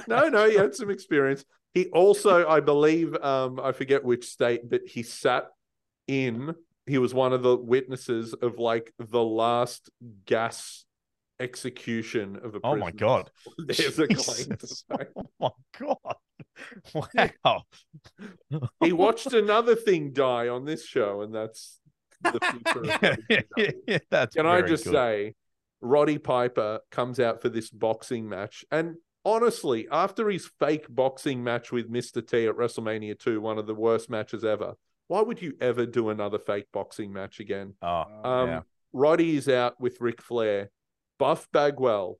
[0.08, 0.48] no, no.
[0.48, 1.44] He had some experience.
[1.74, 5.44] He also, I believe, um, I forget which state, but he sat
[6.06, 6.54] in.
[6.86, 9.90] He was one of the witnesses of like the last
[10.24, 10.86] gas
[11.40, 12.60] execution of a.
[12.64, 12.90] Oh my.
[12.90, 13.30] God.
[13.58, 15.06] There's a claim to fame.
[15.40, 15.52] Oh
[17.00, 17.32] my god!
[17.44, 17.62] Wow.
[18.82, 21.78] He watched another thing die on this show, and that's
[22.22, 23.18] the future.
[23.30, 24.92] Yeah, yeah, yeah, that's Can I just good.
[24.92, 25.34] say,
[25.80, 31.70] Roddy Piper comes out for this boxing match, and honestly, after his fake boxing match
[31.70, 32.26] with Mr.
[32.26, 34.74] T at WrestleMania 2, one of the worst matches ever,
[35.06, 37.74] why would you ever do another fake boxing match again?
[37.82, 38.60] Oh, Um, yeah.
[38.92, 40.70] Roddy is out with Ric Flair.
[41.18, 42.18] Buff Bagwell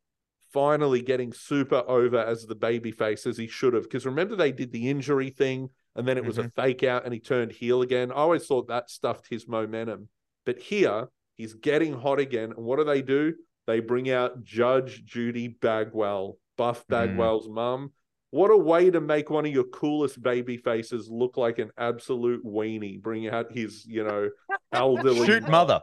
[0.53, 3.83] finally getting super over as the babyface as he should have.
[3.85, 6.55] Because remember, they did the injury thing and then it was a Mhm.
[6.55, 8.11] fake out and he turned heel again.
[8.11, 10.09] I always thought that stuffed his momentum.
[10.47, 12.53] But here, he's getting hot again.
[12.53, 13.35] And what do they do?
[13.67, 16.89] They bring out Judge Judy Bagwell, Buff Mm.
[16.89, 17.93] Bagwell's mum.
[18.31, 22.45] What a way to make one of your coolest baby faces look like an absolute
[22.45, 23.01] weenie.
[23.01, 24.31] Bring out his, you know,
[24.73, 25.83] elderly Shoot mother.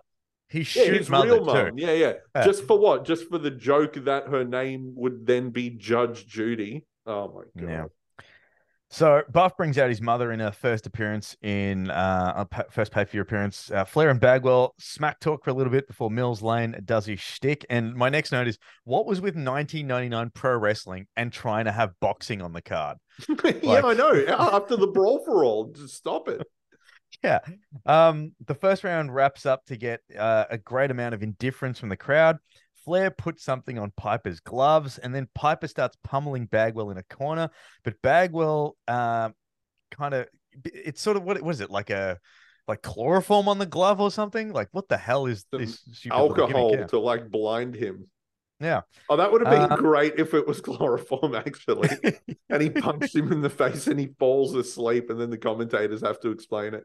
[0.49, 1.77] He yeah, his real mum.
[1.77, 2.13] Yeah, yeah.
[2.35, 2.45] Yeah.
[2.45, 3.05] Just for what?
[3.05, 6.85] Just for the joke that her name would then be Judge Judy.
[7.05, 7.69] Oh my god.
[7.69, 7.85] Yeah.
[8.91, 13.11] So Buff brings out his mother in her first appearance in uh first pay per
[13.11, 13.71] view appearance.
[13.71, 17.19] Uh, Flair and Bagwell smack talk for a little bit before Mills Lane does his
[17.19, 17.65] shtick.
[17.69, 21.99] And my next note is what was with 1999 pro wrestling and trying to have
[21.99, 22.97] boxing on the card?
[23.43, 24.25] yeah, Like- I know.
[24.27, 26.45] After the brawl for all, just stop it.
[27.23, 27.39] Yeah.
[27.85, 31.89] Um, the first round wraps up to get uh, a great amount of indifference from
[31.89, 32.37] the crowd.
[32.83, 37.49] Flair puts something on Piper's gloves, and then Piper starts pummeling Bagwell in a corner.
[37.83, 39.29] But Bagwell, uh,
[39.91, 40.27] kind of,
[40.63, 42.19] it's sort of what, was it like a
[42.67, 44.51] like chloroform on the glove or something?
[44.51, 46.55] Like what the hell is Some this stupid little gimmick?
[46.55, 48.07] Alcohol to like blind him.
[48.59, 48.81] Yeah.
[49.09, 51.89] Oh, that would have been Uh, great if it was chloroform, actually.
[52.49, 56.01] and he punched him in the face and he falls asleep, and then the commentators
[56.01, 56.83] have to explain it.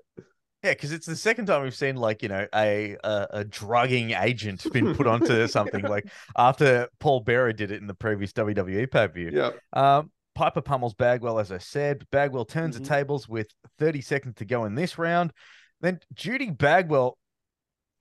[0.63, 4.11] Yeah, because it's the second time we've seen like you know a a, a drugging
[4.11, 6.07] agent been put onto something like
[6.37, 9.31] after Paul Bearer did it in the previous WWE pay per view.
[9.33, 9.51] Yeah.
[9.73, 12.05] Um, Piper pummels Bagwell, as I said.
[12.13, 12.81] Bagwell turns Mhm.
[12.83, 13.49] the tables with
[13.79, 15.33] 30 seconds to go in this round.
[15.81, 17.17] Then Judy Bagwell,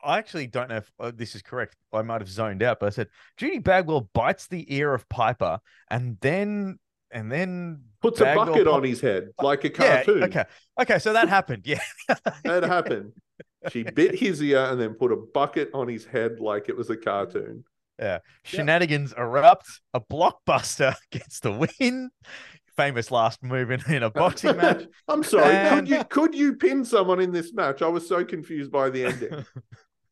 [0.04, 1.76] I actually don't know if uh, this is correct.
[1.94, 5.60] I might have zoned out, but I said Judy Bagwell bites the ear of Piper
[5.90, 6.80] and then
[7.12, 10.24] and then Puts a bucket pop- on his head like a yeah, cartoon.
[10.26, 10.46] okay,
[10.80, 11.64] okay, so that happened.
[11.66, 11.82] Yeah,
[12.44, 13.14] That happened.
[13.72, 16.90] She bit his ear and then put a bucket on his head like it was
[16.90, 17.66] a cartoon.
[17.98, 18.20] Yeah.
[18.46, 19.68] Shenanigans erupt.
[19.94, 22.10] A blockbuster gets the win.
[22.78, 24.84] Famous last move in, in a boxing match.
[25.10, 25.54] I'm sorry.
[25.54, 27.82] And- Could you could you pin someone in this match?
[27.82, 29.46] I was so confused by the ending.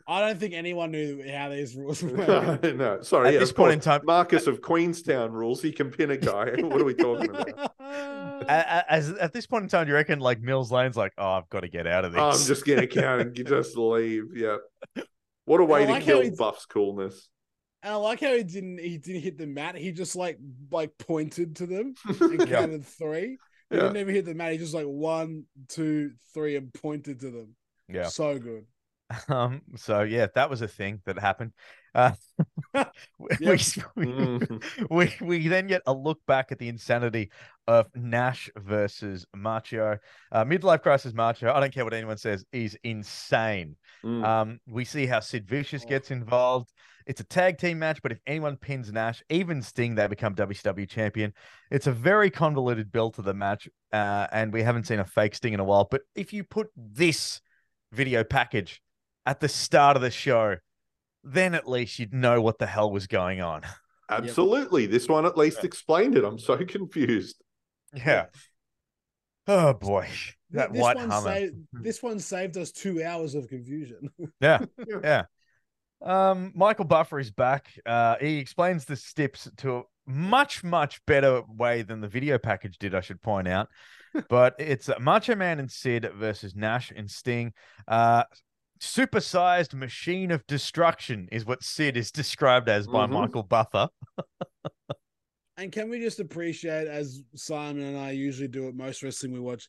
[0.10, 3.28] I don't think anyone knew how these rules no, no, sorry.
[3.28, 3.74] At yeah, this point course.
[3.74, 5.62] in time- Marcus of Queenstown rules.
[5.62, 6.52] He can pin a guy.
[6.62, 7.50] what are we talking about?
[7.80, 11.12] A- a- As at this point in time, do you reckon like Mills Lane's like,
[11.18, 12.22] oh, I've got to get out of this?
[12.22, 14.26] I'm just gonna count and just leave.
[14.36, 14.58] Yeah.
[15.46, 17.28] What a way I to kill Buff's coolness.
[17.84, 19.76] And I like how he didn't he didn't hit the mat.
[19.76, 20.38] He just like
[20.72, 22.46] like pointed to them and Yeah.
[22.46, 23.38] counted three.
[23.70, 23.82] He Yeah.
[23.84, 24.54] didn't even hit the mat.
[24.54, 27.56] He just like one, two, three, and pointed to them.
[27.90, 28.08] yeah.
[28.08, 28.66] So good.
[29.30, 31.54] Um, so yeah, that was a thing that happened.
[31.96, 32.12] Uh,
[33.18, 33.60] we, Yep.
[33.96, 34.40] we,
[34.90, 37.32] we we then get a look back at the insanity
[37.68, 39.98] of Nash versus Macho.
[40.32, 41.52] Uh, midlife crisis Macho.
[41.52, 43.76] I don't care what anyone says, is insane.
[44.04, 44.24] Mm.
[44.26, 46.72] Um, we see how Sid Vicious gets involved.
[47.06, 50.88] It's a tag team match, but if anyone pins Nash, even Sting, they become WCW
[50.90, 51.34] champion.
[51.72, 55.34] It's a very convoluted build to the match, uh, and we haven't seen a fake
[55.34, 55.88] Sting in a while.
[55.90, 57.40] But if you put this
[57.94, 58.82] video package
[59.28, 60.56] at the start of the show,
[61.22, 63.62] then at least you'd know what the hell was going on.
[64.10, 64.86] Absolutely.
[64.86, 66.24] This one at least explained it.
[66.24, 67.36] I'm so confused.
[67.94, 68.28] Yeah.
[69.48, 70.08] Oh boy,
[70.52, 71.34] that this white one Hummer.
[71.34, 74.10] saved this one saved us two hours of confusion.
[74.42, 74.60] Yeah,
[75.04, 75.24] yeah.
[76.02, 77.70] Um, Michael Buffer is back.
[77.86, 82.78] Uh, he explains the steps to a much, much better way than the video package
[82.78, 82.94] did.
[82.94, 83.70] I should point out,
[84.30, 87.54] but it's uh, Macho Man and Sid versus Nash and Sting.
[87.88, 88.24] Uh,
[88.80, 93.12] supersized machine of destruction is what Sid is described as by Mhm.
[93.12, 93.90] Michael Buffer.
[95.60, 99.40] And can we just appreciate, as Simon and I usually do at most wrestling we
[99.40, 99.68] watch,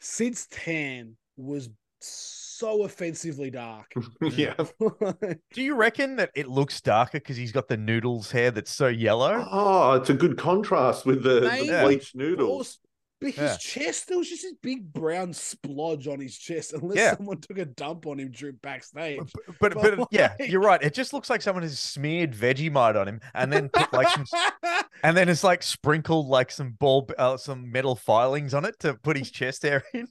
[0.00, 1.68] Sid's tan was
[2.00, 3.92] so offensively dark.
[4.22, 4.54] yeah.
[5.52, 8.86] Do you reckon that it looks darker because he's got the noodles hair that's so
[8.86, 9.46] yellow?
[9.50, 12.78] Oh, it's a good contrast with the, the bleached noodles.
[13.20, 13.56] But his Yeah.
[13.56, 17.16] chest, there was just this big brown splodge on his chest, unless Yeah.
[17.16, 19.18] someone took a dump on him during backstage.
[19.60, 20.80] But But but yeah, like- you're right.
[20.82, 24.24] It just looks like someone has smeared Vegemite on him and then put like some
[25.02, 28.94] and then it's like sprinkled like some ball uh, some metal filings on it to
[28.94, 30.06] put his chest hair in.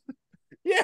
[0.66, 0.84] yeah.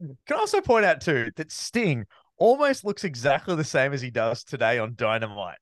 [0.00, 4.10] Can I also point out too that Sting almost looks exactly the same as he
[4.10, 5.58] does today on Dynamite.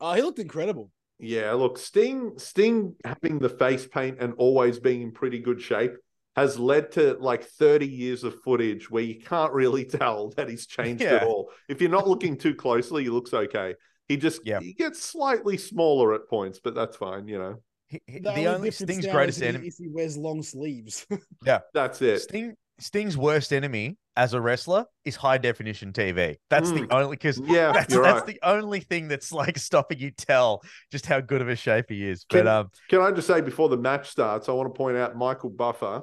[0.00, 0.90] Oh, he looked incredible.
[1.20, 5.92] Yeah, look, Sting Sting having the face paint and always being in pretty good shape
[6.36, 10.66] has led to like 30 years of footage where you can't really tell that he's
[10.66, 11.50] changed at all.
[11.68, 13.74] If you're not looking too closely, he looks okay.
[14.08, 14.60] He just Yeah.
[14.60, 17.62] he gets slightly smaller at points, but that's fine, you know.
[17.88, 19.66] He- he- The, the, only difference Sting's greatest enemy.
[19.68, 21.06] is he wears long sleeves.
[21.44, 22.20] Yeah, that's it.
[22.22, 26.36] Sting Sting's worst enemy as a wrestler is high definition TV.
[26.50, 26.92] That's the Mm.
[26.92, 28.26] only because Yeah, that's, that's right.
[28.26, 30.62] the only thing that's like stopping you tell
[30.92, 32.26] just how good of a shape he is.
[32.28, 34.98] But Can- um, Can I just say before the match starts, I want to point
[34.98, 36.02] out Michael Buffer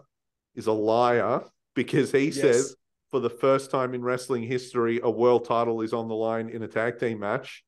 [0.55, 1.41] is a liar
[1.75, 2.75] because he says
[3.11, 6.63] for the first time in wrestling history, a world title is on the line in
[6.63, 7.63] a tag team match.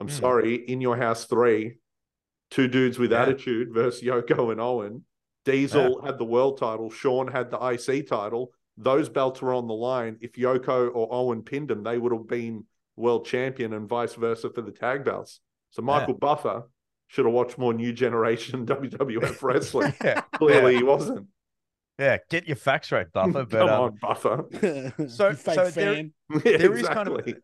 [0.00, 0.14] I'm Hmm.
[0.14, 1.78] sorry, in your house three,
[2.50, 3.22] two dudes with Yeah.
[3.22, 5.04] attitude versus Yoko and Owen.
[5.44, 8.52] Diesel had the world title, Shawn had the IC title.
[8.82, 10.18] Those belts were on the line.
[10.20, 12.64] If Yoko or Owen pinned them, they would have been
[12.96, 15.40] world champion and vice versa for the tag belts.
[15.70, 16.68] So Michael Buffer
[17.08, 19.94] should have watched more new generation WWF wrestling.
[20.04, 21.28] yeah, Clearly, he wasn't.
[21.98, 23.32] yeah, get your facts right, Buffer.
[23.44, 24.92] But Come um, on, Buffer.
[25.08, 26.12] So- You fake so there- fan.
[26.44, 27.34] Yeah, there is kind of exactly.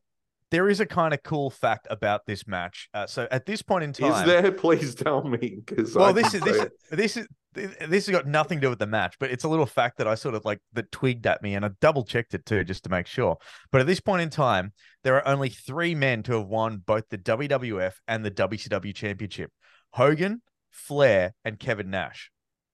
[0.51, 2.89] There is a kind of cool fact about this match.
[2.95, 4.51] Uh, so at this point in time, Is there?
[4.65, 5.59] Please tell me.
[5.65, 8.79] Because well, this is this is this is this has got nothing to do with
[8.79, 11.43] the match, but it's a little fact that I sort of like that twigged at
[11.43, 13.37] me, and I double checked it too just to make sure.
[13.73, 14.73] But at this point in time,
[15.05, 19.51] there are only three men to have won both the WWF and the WCW championship:
[19.93, 22.31] Hogan, Flair, and Kevin Nash.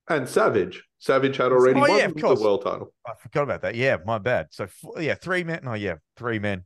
[0.09, 0.85] and Savage.
[0.99, 2.93] Savage had already Oh, won yeah, the world title.
[3.07, 3.75] I forgot about that.
[3.75, 4.47] Yeah, my bad.
[4.51, 4.66] So
[4.99, 5.61] yeah, three men.
[5.66, 6.64] Oh yeah, three men.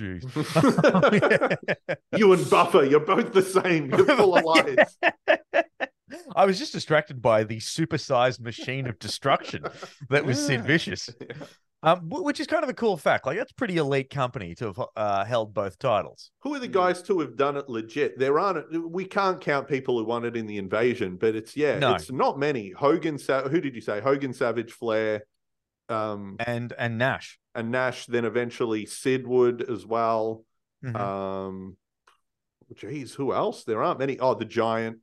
[0.00, 1.56] Oh, Jeez.
[2.16, 3.90] you and Buffer, you're both the same.
[3.90, 4.96] You're full of lies.
[6.36, 9.64] I was just distracted by the supersized machine of destruction
[10.10, 11.08] that was Sid Vicious,
[11.82, 13.24] um, which is kind of a cool fact.
[13.26, 16.30] Like that's pretty elite company to have uh, held both titles.
[16.42, 18.18] Who are the guys to have done it legit?
[18.18, 18.90] There aren't.
[18.90, 21.94] We can't count people who won it in the invasion, but it's yeah, No.
[21.94, 22.70] it's not many.
[22.70, 23.18] Hogan,
[23.50, 24.00] who did you say?
[24.00, 25.24] Hogan, Savage, Flair,
[25.88, 27.38] um, And and Nash.
[27.54, 28.06] and Nash.
[28.06, 30.44] Then eventually Sid would as well.
[30.84, 30.96] Mhm.
[30.96, 31.76] Um,
[32.76, 33.64] geez, who else?
[33.64, 34.18] There aren't many.
[34.18, 34.98] Oh, the Giant.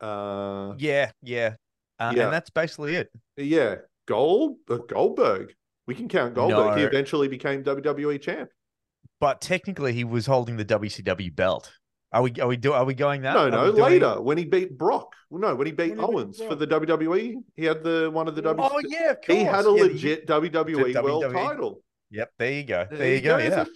[0.00, 1.54] Uh, yeah, yeah,
[1.98, 2.24] uh, yeah.
[2.24, 3.10] and that's basically it.
[3.36, 5.54] yeah, Gold, uh, Goldberg.
[5.86, 6.78] We can count Goldberg.
[6.78, 8.50] He eventually became WWE champ.
[9.20, 11.72] But technically, he was holding the WCW belt.
[12.12, 12.32] Are we?
[12.40, 12.72] Are we do?
[12.72, 13.34] Are we going that?
[13.34, 15.14] no, no, doing- later when he beat Brock.
[15.30, 18.28] No, when he beat When he beat Owens for the WWE, he had the one
[18.28, 18.70] of the WWE.
[18.72, 19.38] Oh yeah, of course.
[19.38, 21.32] he had a Yeah, the- legit WWE world WWE.
[21.32, 21.82] title.
[22.10, 22.86] Yep, there you go.
[22.90, 23.36] There you go.
[23.36, 23.66] Yeah.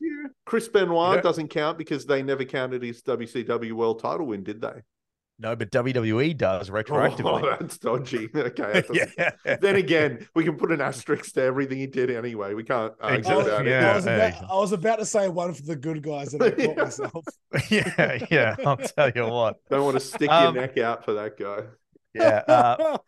[0.46, 4.80] Chris Benoit doesn't count because they never counted his WCW world title win, did they?
[5.38, 7.56] No, but WWE does Oh, retroactively.
[7.60, 8.28] that's dodgy.
[8.34, 8.82] Okay.
[8.88, 9.56] that yeah.
[9.56, 12.54] Then again, we can put an asterisk to everything he did anyway.
[12.54, 13.90] We can't argue Exactly, about yeah.
[13.92, 14.50] I was about.
[14.50, 16.82] I was about to say one for the good guys and I caught Yeah.
[16.84, 17.24] myself.
[17.70, 18.56] yeah, yeah.
[18.64, 19.56] I'll tell you what.
[19.70, 21.62] Don't want to stick Um, your neck out for that guy.
[22.14, 22.42] Yeah.
[22.46, 22.98] Uh,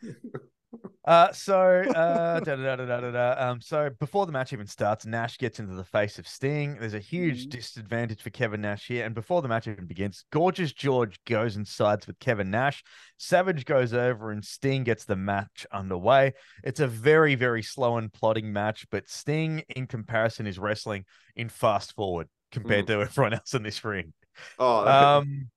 [1.04, 1.58] Uh, so,
[1.94, 5.84] uh, da, da, da, um, so before the match even starts, Nash gets into the
[5.84, 6.78] face of Sting.
[6.80, 7.50] There's a huge Mhm.
[7.50, 9.04] disadvantage for Kevin Nash here.
[9.04, 12.82] And before the match even begins, Gorgeous George goes and sides with Kevin Nash.
[13.18, 16.32] Savage goes over and Sting gets the match underway.
[16.62, 21.04] It's a very, very slow and plodding match, but Sting, in comparison, is wrestling
[21.36, 24.14] in fast forward compared to everyone else in this ring.
[24.58, 25.50] Oh, Um,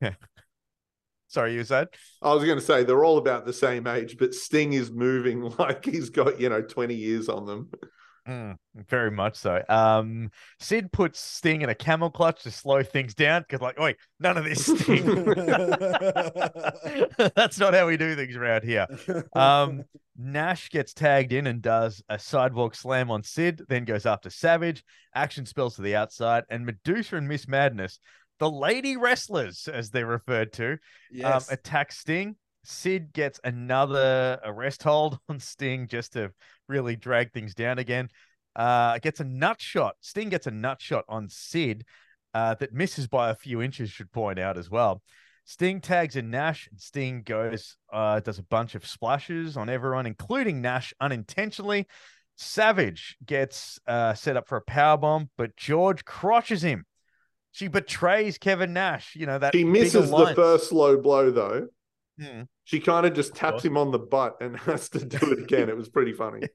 [1.32, 1.88] sorry, you said?
[2.20, 5.42] I was going to say they're all about the same age, but Sting is moving
[5.58, 7.70] like he's got you know twenty years on them.
[8.28, 8.56] Mm,
[8.88, 9.64] very much so.
[9.68, 10.30] Um,
[10.60, 14.36] Sid puts Sting in a camel clutch to slow things down because, like, oi, none
[14.36, 15.24] of this Sting.
[17.34, 18.86] That's not how we do things around here.
[19.34, 19.82] Um,
[20.16, 24.84] Nash gets tagged in and does a sidewalk slam on Sid, then goes after Savage.
[25.14, 27.98] Action spills to the outside, and Medusa and Miss Madness,
[28.42, 30.76] the lady wrestlers, as they're referred to,
[31.22, 32.34] um, attack Sting.
[32.64, 36.32] Sid gets another arrest hold on Sting just to
[36.68, 38.08] really drag things down again.
[38.56, 39.94] Uh, gets a nut shot.
[40.00, 41.84] Sting gets a nut shot on Sid
[42.34, 45.02] uh, that misses by a few inches, should point out as well.
[45.44, 50.06] Sting tags in Nash, and Sting goes, uh, does a bunch of splashes on everyone,
[50.06, 51.86] including Nash unintentionally.
[52.36, 56.86] Savage gets uh, set up for a power bomb, but George crotches him.
[57.52, 59.14] She betrays Kevin Nash.
[59.14, 61.68] You know that She misses the first low blow though.
[62.20, 62.42] Hmm.
[62.64, 65.68] She kind of just taps him on the butt and has to do it again.
[65.68, 66.42] It was pretty funny.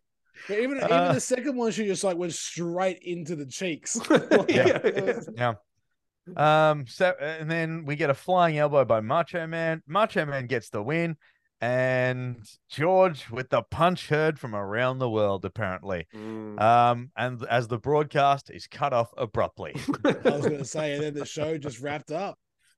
[0.48, 4.00] But even Uh, even the second one, she just like went straight into the cheeks.
[4.48, 5.20] Yeah, yeah.
[5.36, 6.70] Yeah.
[6.70, 6.86] Um.
[6.86, 9.82] So and then we get a flying elbow by Macho Man.
[9.88, 11.18] Macho Man gets the win,
[11.62, 12.38] and
[12.70, 16.08] George with the punch heard from around the world apparently.
[16.16, 16.62] Mm.
[16.62, 17.12] Um.
[17.18, 19.76] And as the broadcast is cut off abruptly.
[20.06, 22.38] I was going to say, and then the show just wrapped up.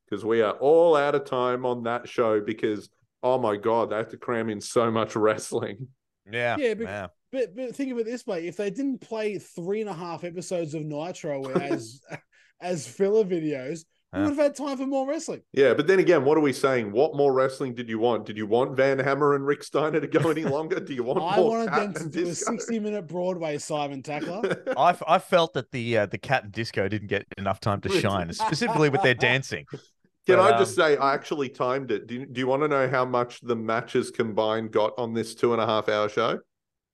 [0.09, 2.89] because we are all out of time on that show because
[3.21, 5.87] oh my god, they have to cram in so much wrestling.
[6.31, 6.55] Yeah.
[6.57, 7.07] Yeah, but- yeah.
[7.31, 10.23] But but think of it this way: if they didn't play three and a half
[10.23, 12.01] episodes of Nitro as
[12.61, 15.41] as filler videos, we would have had time for more wrestling.
[15.53, 16.91] Yeah, but then again, what are we saying?
[16.91, 18.25] What more wrestling did you want?
[18.25, 20.79] Did you want Van Hammer and Rick Steiner to go any longer?
[20.79, 24.01] Do you want I more wanted Cat them to and do a sixty-minute Broadway Simon
[24.01, 24.63] Tackler.
[24.77, 27.81] I, f- I felt that the uh, the cat and disco didn't get enough time
[27.81, 29.65] to shine, specifically with their dancing.
[30.25, 32.07] Can But, I just um, say I actually timed it?
[32.07, 35.35] Do you, do you want to know how much the matches combined got on this
[35.35, 36.39] two and a half hour show?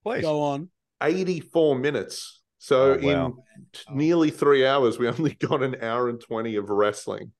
[0.03, 0.21] Please.
[0.21, 0.69] Go on.
[1.01, 2.41] 84 minutes.
[2.65, 3.25] So Oh, wow.
[3.27, 3.33] in
[3.73, 7.31] t- nearly three hours, we only got an hour and 20 of wrestling.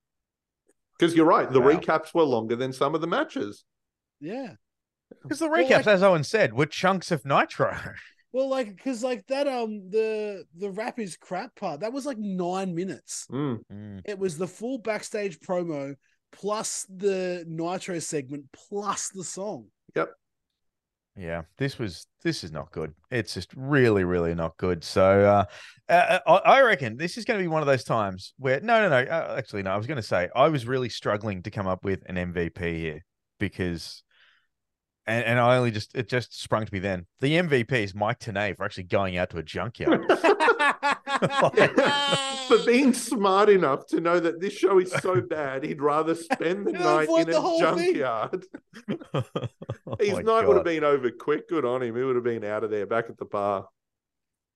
[0.96, 1.70] Because you're right, the Wow.
[1.72, 3.64] recaps were longer than some of the matches.
[4.20, 4.52] Yeah.
[5.24, 7.76] Because the Well, recaps, like- as Owen said, were chunks of Nitro.
[8.32, 12.18] Well, like, because like that, um, the the rap is crap part that was like
[12.18, 13.26] nine minutes.
[13.30, 13.60] Mm.
[13.72, 14.02] Mm.
[14.04, 15.94] It was the full backstage promo
[16.32, 19.68] plus the Nitro segment plus the song.
[21.16, 22.92] Yeah, this was this is not good.
[23.10, 24.84] It's just really, really not good.
[24.84, 25.44] So uh,
[25.90, 28.86] uh, I I reckon this is going to be one of those times where no,
[28.86, 29.10] no, no.
[29.10, 29.70] Uh, actually, no.
[29.70, 32.76] I was going to say I was really struggling to come up with an MVP
[32.76, 33.04] here
[33.40, 34.02] because,
[35.06, 37.06] and, and I only just it just sprung to me then.
[37.20, 40.04] The MVP is Mike Tenay for actually going out to a junkyard.
[42.48, 46.66] For being smart enough to know that this show is so bad, he'd rather spend
[46.66, 48.46] the night in the a junkyard.
[49.88, 51.48] Oh His my night would have been over quick.
[51.48, 51.96] Good on him.
[51.96, 53.68] He would have been out of there back at the bar.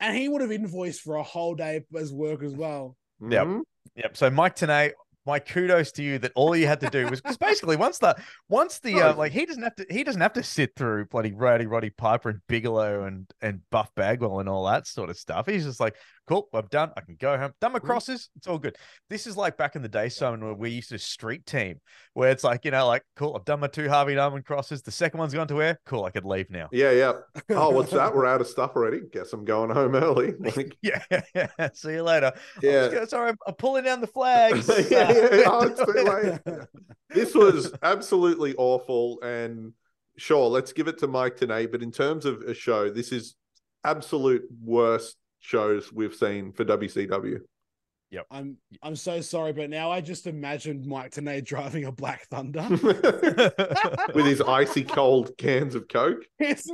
[0.01, 2.97] and he would have invoiced for a whole day as work as well.
[3.21, 3.47] Yep.
[3.47, 3.61] Mhm.
[3.97, 4.17] Yep.
[4.17, 4.93] So Mike Tenay,
[5.27, 8.17] my kudos to you that all you had to do was because basically once the
[8.49, 11.33] once the uh, like he doesn't have to he doesn't have to sit through bloody
[11.33, 15.47] Roddy Roddy Piper and Bigelow and and Buff Bagwell and all that sort of stuff.
[15.47, 15.95] He's just like,
[16.31, 16.93] cool, I'm done.
[16.97, 17.53] I can go home.
[17.61, 18.31] Done my crosses.
[18.37, 18.77] It's all good.
[19.09, 21.81] This is like back in the day, Simon, where we used to street team,
[22.15, 24.81] where it's like you know, like cool, I've done my two Harvey Norman crosses.
[24.83, 25.81] The second one's gone to air.
[25.87, 26.69] Cool, I could leave now.
[26.71, 27.13] Yeah, yeah.
[27.51, 28.15] Oh, what's that?
[28.15, 29.01] We're out of stuff already.
[29.13, 30.35] Guess I'm going home early.
[30.41, 31.03] Like, Yeah.
[31.75, 32.33] See you later.
[32.63, 32.91] yeah.
[32.93, 33.05] Yeah.
[33.07, 34.69] Sorry, I'm, pulling down the flags.
[34.89, 35.43] yeah, Uh, yeah.
[35.47, 36.67] Oh, it's too late.
[37.11, 39.21] this was absolutely awful.
[39.23, 39.73] And
[40.17, 41.71] sure, let's give it to Mike Tenay.
[41.71, 43.35] But in terms of a show, this is
[43.85, 47.39] absolute worst shows we've seen for WCW.
[48.11, 48.27] Yep.
[48.31, 52.67] I'm I'm so sorry, but now I just imagined Mike Tenay driving a Black Thunder.
[54.15, 56.25] With his icy cold cans of Coke.
[56.39, 56.67] Yes.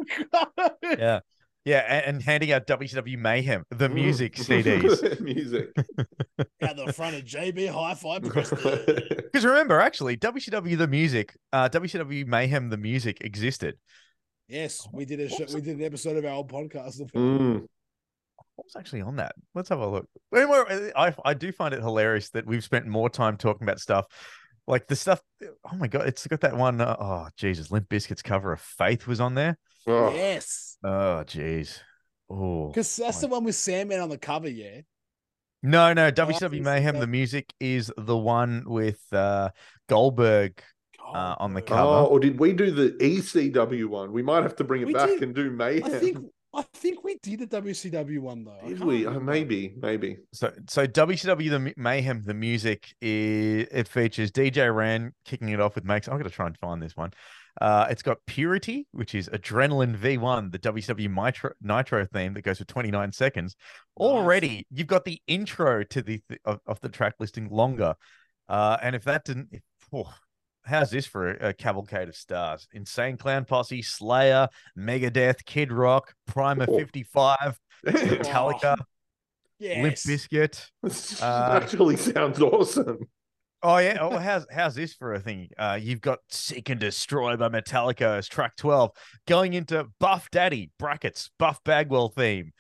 [0.82, 1.20] yeah.
[1.66, 3.94] Yeah, and, and handing out WCW Mayhem, the Mm.
[3.94, 5.20] music CDs.
[5.20, 5.70] music.
[6.60, 12.70] At the front of JB Hi-Fi Because remember, actually, WCW the music, uh, WCW Mayhem
[12.70, 13.76] the music existed.
[14.48, 17.00] Yes, we did a show, we did an episode of our old podcast.
[17.10, 17.66] Mm.
[18.56, 19.34] What was actually on that?
[19.54, 20.08] Let's have a look.
[20.34, 24.06] Anyway, I I do find it hilarious that we've spent more time talking about stuff
[24.66, 25.20] like the stuff.
[25.42, 26.80] Oh my god, it's got that one.
[26.80, 29.58] Uh, oh Jesus, Limp Bizkit's cover of Faith was on there.
[29.86, 30.78] Oh, Yes.
[30.82, 31.78] Oh, jeez.
[32.28, 34.80] Oh, Because that's the one with Sandman on the cover, yeah.
[35.62, 36.06] no, no.
[36.10, 36.94] think WCW so, Mayhem.
[36.94, 39.50] that- The music is the one with uh,
[39.88, 40.60] Goldberg
[41.14, 41.82] uh, on the cover.
[41.82, 44.12] Oh, or did we do the ECW one?
[44.12, 45.22] We might have to bring it We back did.
[45.22, 45.84] and do Mayhem.
[45.84, 46.18] I think
[46.56, 48.66] I think we did the WCW one though.
[48.66, 49.06] Did we?
[49.06, 50.16] Uh, maybe, maybe.
[50.32, 55.74] So, so WCW the Mayhem, the music is it features DJ Ran kicking it off
[55.74, 56.08] with makes.
[56.08, 57.12] I'm gonna try and find this one.
[57.60, 62.58] Uh, it's got Purity, which is Adrenaline V1, the WCW Nitro, Nitro theme that goes
[62.58, 63.56] for 29 seconds.
[63.98, 64.06] Nice.
[64.06, 67.94] Already, you've got the intro to the th- of, of the track listing longer.
[68.48, 70.12] Uh, and if that didn't, if, oh,
[70.66, 72.66] how's this for a, a cavalcade of stars?
[72.72, 76.78] Insane Clown Posse, Slayer, Megadeth, Kid Rock, Primer Oh.
[76.78, 78.84] 55, Metallica, Limp
[79.58, 80.06] Yes.
[80.06, 80.70] Bizkit.
[80.82, 82.98] This Uh, actually sounds awesome.
[83.62, 83.96] Oh yeah.
[84.00, 85.48] Oh, how's how's this for a thing?
[85.56, 88.90] Uh, you've got "Seek and Destroy" by Metallica as track twelve,
[89.26, 92.52] going into "Buff Daddy" brackets Buff Bagwell theme,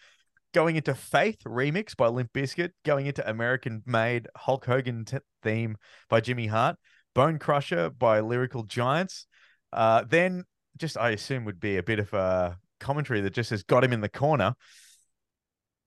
[0.54, 5.76] going into "Faith" remix by Limp Bizkit, going into "American Made" Hulk Hogan t- theme
[6.08, 6.76] by Jimmy Hart,
[7.16, 9.26] "Bone Crusher" by Lyrical Giants.
[9.72, 10.44] Uh, then
[10.76, 13.92] just I assume would be a bit of a commentary that just has got him
[13.92, 14.54] in the corner.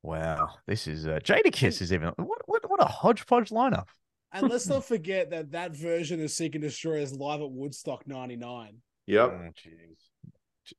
[0.01, 3.87] Wow, this is uh, Jadakiss is even what what what a hodgepodge lineup.
[4.31, 8.07] And let's not forget that that version of Seek and Destroy is live at Woodstock
[8.07, 8.77] '99.
[9.05, 9.29] Yep.
[9.29, 9.97] Oh, jeez.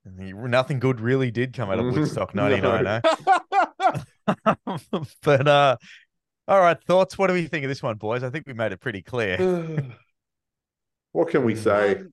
[0.05, 2.48] Nothing good really did come out of Woodstock No.
[2.48, 3.01] 99, eh?
[5.22, 5.76] but uh
[6.46, 7.16] all right, thoughts.
[7.16, 8.24] What do we think of this one, boys?
[8.24, 9.36] I think we made it pretty clear.
[11.12, 11.96] what can we say?
[11.96, 12.12] Um,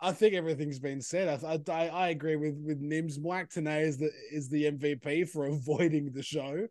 [0.00, 1.42] I think everything's been said.
[1.44, 3.20] I, I I agree with with Nims.
[3.22, 6.66] Mike Tenay is the is the MVP for avoiding the show.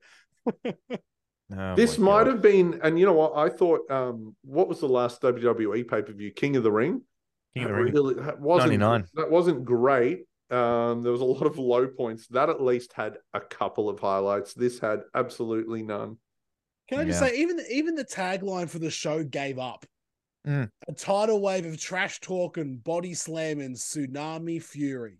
[1.56, 2.28] Oh, this might God.
[2.28, 3.34] have been, and you know what?
[3.36, 6.32] I thought, um, what was the last WWE pay per view?
[6.32, 7.02] King of the Ring.
[7.54, 7.94] King of the That Ring.
[7.94, 9.06] really- that wasn't 99.
[9.16, 10.26] that wasn't great.
[10.50, 12.28] Um, there was a lot of low points.
[12.28, 14.54] That at least had a couple of highlights.
[14.54, 16.18] This had absolutely none.
[16.90, 17.30] Can I just Yeah.
[17.30, 19.86] say, even the, even the tagline for the show gave up.
[20.48, 20.70] Mm.
[20.88, 25.18] A tidal wave of trash talk and body slam and tsunami fury.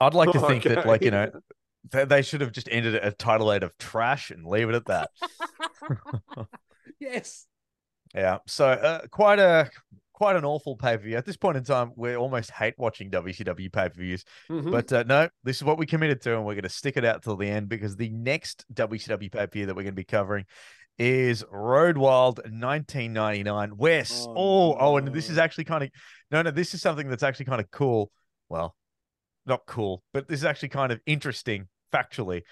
[0.00, 1.38] I'd like to think that, like, you know, Okay.
[1.90, 4.74] they, they should have just ended it a title eight of trash and leave it
[4.74, 5.10] at that.
[7.00, 7.46] yes.
[8.14, 8.38] Yeah.
[8.46, 9.70] So uh, quite a
[10.12, 11.16] quite an awful pay per view.
[11.16, 14.24] At this point in time, we almost hate watching WCW pay per views.
[14.50, 14.70] Mhm.
[14.70, 17.04] But uh, no, this is what we committed to, and we're going to stick it
[17.04, 20.00] out till the end because the next WCW pay per view that we're going to
[20.00, 20.44] be covering
[20.98, 23.76] is Road Wild 1999.
[23.76, 24.24] Wes.
[24.28, 25.90] Oh, Oh, oh, and this is actually kind of
[26.30, 26.50] no, no.
[26.50, 28.10] This is something that's actually kind of cool.
[28.48, 28.74] Well,
[29.44, 32.42] not cool, but this is actually kind of interesting factually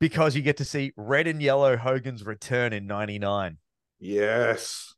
[0.00, 3.58] because you get to see red and yellow Hogan's return in '99.
[4.00, 4.94] yes.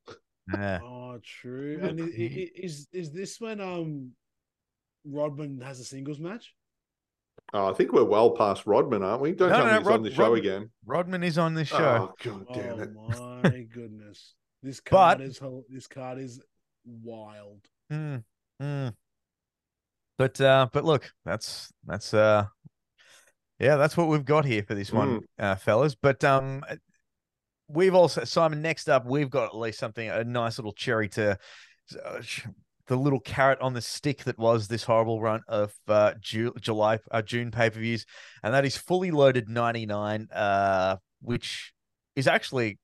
[0.53, 0.81] Yeah.
[0.85, 1.79] Oh, true.
[1.81, 4.11] And i- i- i- is is this when um
[5.07, 6.53] Rodman has a singles match?
[7.57, 9.31] Oh, I think we're well past Rodman, aren't we?
[9.33, 10.71] Don't No, tell no, me he's Rod- on the show Rod- again.
[10.85, 12.11] Rodman is on this show.
[12.11, 12.91] Oh, god damn it.
[12.99, 14.35] Oh my goodness.
[14.63, 16.41] This But- card is this card is
[16.85, 17.61] wild.
[17.93, 18.25] Mm,
[18.61, 18.93] mm.
[20.19, 22.47] But uh, but look, that's that's uh,
[23.61, 25.95] yeah, that's what we've got here for this one, uh, fellas.
[25.95, 26.65] But um,
[27.69, 28.63] we've also Simon.
[28.63, 31.39] Next up, we've got at least something a nice little cherry to
[32.05, 32.47] uh, sh-
[32.87, 36.99] the little carrot on the stick that was this horrible run of uh, Ju- July
[37.11, 38.05] uh, June pay per views,
[38.43, 41.73] and that is fully loaded ninety nine, uh, which
[42.17, 42.79] is actually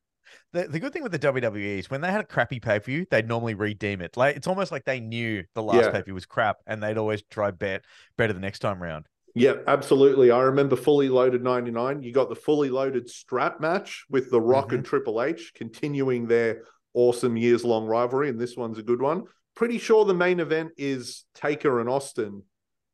[0.53, 2.85] the, the good thing with the WWE is when they had a crappy pay per
[2.85, 4.17] view, they'd normally redeem it.
[4.17, 5.91] Like it's almost like they knew the last Yeah.
[5.91, 7.85] pay per view was crap, and they'd always try bet
[8.17, 9.07] better the next time round.
[9.37, 10.33] Yeah, absolutely.
[10.33, 12.03] I remember fully loaded 99.
[12.03, 16.63] You got the fully loaded strap match with The Rock and Triple H continuing their
[16.95, 18.29] awesome years long rivalry.
[18.29, 19.23] And this one's a good one.
[19.61, 22.45] Pretty sure the main event is Taker and Austin.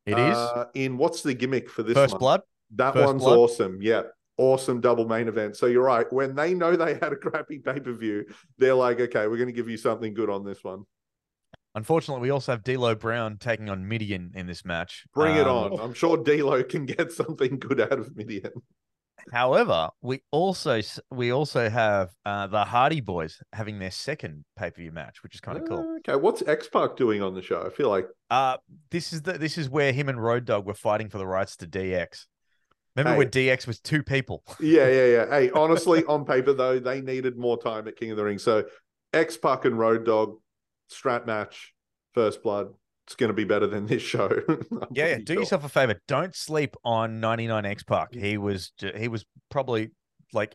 [0.04, 2.18] It is uh, in what's the gimmick for this first one?
[2.18, 2.40] blood.
[2.74, 3.38] That First one's Blood?
[3.38, 3.78] awesome.
[3.80, 4.02] Yeah.
[4.36, 5.56] Awesome double main event.
[5.56, 6.12] So you're right.
[6.12, 8.24] When they know they had a crappy pay per view,
[8.58, 10.82] they're like, okay, we're going to give you something good on this one.
[11.76, 15.04] Unfortunately, we also have D'Lo Brown taking on Mideon in this match.
[15.14, 15.80] Bring it Um, on.
[15.80, 18.50] I'm sure D'Lo can get something good out of Mideon.
[19.32, 20.80] However, we also
[21.10, 25.34] we also have uh, the Hardy Boys having their second pay per view match, which
[25.34, 25.78] is kind of cool.
[25.78, 27.62] Uh, Okay, what's X Pac doing on the show?
[27.66, 28.58] I feel like Uh
[28.90, 31.56] this is the this is where him and Road Dog were fighting for the rights
[31.56, 32.26] to DX.
[32.94, 33.18] Remember Hey.
[33.18, 34.42] when DX was two people?
[34.60, 35.26] Yeah, yeah, yeah.
[35.28, 38.38] Hey, honestly, on paper though, they needed more time at King of the Ring.
[38.38, 38.64] So
[39.12, 40.36] X Pac and Road Dog
[40.88, 41.74] strap match,
[42.14, 42.68] first blood.
[43.06, 44.30] It's going to be better than this show.
[44.90, 45.18] Yeah, yeah.
[45.18, 45.42] Do sure.
[45.42, 46.00] yourself a favor.
[46.08, 48.12] Don't sleep on 99 X Pac.
[48.12, 48.20] Mm.
[48.20, 49.90] He was he was probably
[50.32, 50.54] like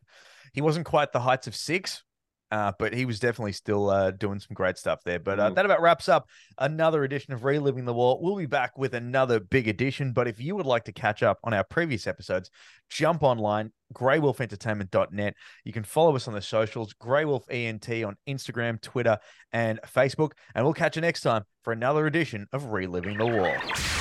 [0.53, 2.03] he wasn't quite the heights of six,
[2.52, 5.19] Uh, but he was definitely still uh, doing some great stuff there.
[5.19, 5.56] But uh, Mm.
[5.56, 8.19] that about wraps up another edition of Reliving the War.
[8.22, 10.11] We'll be back with another big edition.
[10.11, 12.52] But if you would like to catch up on our previous episodes,
[12.90, 15.36] jump online, greywolfentertainment.net.
[15.64, 19.18] You can follow us on the socials, Greywolf ENT on Instagram, Twitter,
[19.53, 20.32] and Facebook.
[20.53, 24.01] And we'll catch you next time for another edition of Reliving the War.